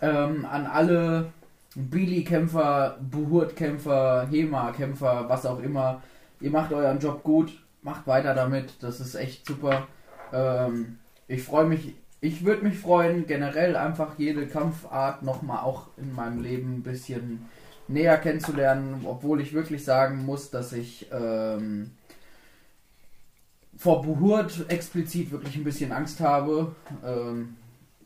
ähm, 0.00 0.46
an 0.46 0.66
alle 0.66 1.32
Billy-Kämpfer, 1.74 2.98
Buhurt-Kämpfer, 3.00 4.28
Hema-Kämpfer, 4.30 5.28
was 5.28 5.46
auch 5.46 5.60
immer. 5.60 6.02
Ihr 6.40 6.50
macht 6.50 6.72
euren 6.72 6.98
Job 6.98 7.22
gut, 7.22 7.52
macht 7.82 8.06
weiter 8.06 8.34
damit, 8.34 8.82
das 8.82 9.00
ist 9.00 9.14
echt 9.14 9.46
super. 9.46 9.86
Ähm, 10.32 10.98
ich 11.28 11.42
freue 11.42 11.66
mich, 11.66 11.94
ich 12.20 12.44
würde 12.44 12.64
mich 12.64 12.78
freuen, 12.78 13.26
generell 13.26 13.76
einfach 13.76 14.18
jede 14.18 14.46
Kampfart 14.46 15.22
nochmal 15.22 15.64
auch 15.64 15.88
in 15.96 16.14
meinem 16.14 16.42
Leben 16.42 16.76
ein 16.76 16.82
bisschen 16.82 17.48
näher 17.88 18.18
kennenzulernen, 18.18 19.02
obwohl 19.04 19.40
ich 19.40 19.52
wirklich 19.52 19.84
sagen 19.84 20.24
muss, 20.24 20.50
dass 20.50 20.72
ich 20.72 21.08
ähm, 21.12 21.92
vor 23.76 24.02
Buhurt 24.02 24.66
explizit 24.68 25.30
wirklich 25.30 25.56
ein 25.56 25.64
bisschen 25.64 25.92
Angst 25.92 26.20
habe, 26.20 26.74
ähm, 27.04 27.56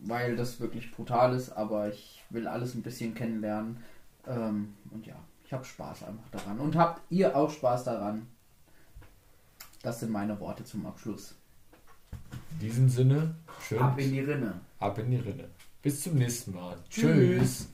weil 0.00 0.36
das 0.36 0.60
wirklich 0.60 0.90
brutal 0.92 1.34
ist, 1.34 1.50
aber 1.50 1.88
ich 1.88 2.22
will 2.30 2.46
alles 2.46 2.74
ein 2.74 2.82
bisschen 2.82 3.14
kennenlernen. 3.14 3.78
Ähm, 4.26 4.74
und 4.90 5.06
ja, 5.06 5.16
ich 5.44 5.52
habe 5.52 5.64
Spaß 5.64 6.04
einfach 6.04 6.28
daran. 6.30 6.58
Und 6.58 6.76
habt 6.76 7.00
ihr 7.10 7.36
auch 7.36 7.50
Spaß 7.50 7.84
daran? 7.84 8.26
Das 9.82 10.00
sind 10.00 10.10
meine 10.10 10.38
Worte 10.40 10.64
zum 10.64 10.86
Abschluss. 10.86 11.34
In 12.52 12.58
diesem 12.66 12.88
Sinne, 12.88 13.34
schön. 13.60 13.78
Ab 13.78 13.98
in 13.98 14.12
die 14.12 14.20
Rinne. 14.20 14.60
ab 14.80 14.98
in 14.98 15.10
die 15.10 15.18
Rinne. 15.18 15.48
Bis 15.82 16.02
zum 16.02 16.14
nächsten 16.14 16.54
Mal. 16.54 16.76
Tschüss. 16.90 17.02
Tschüss. 17.02 17.68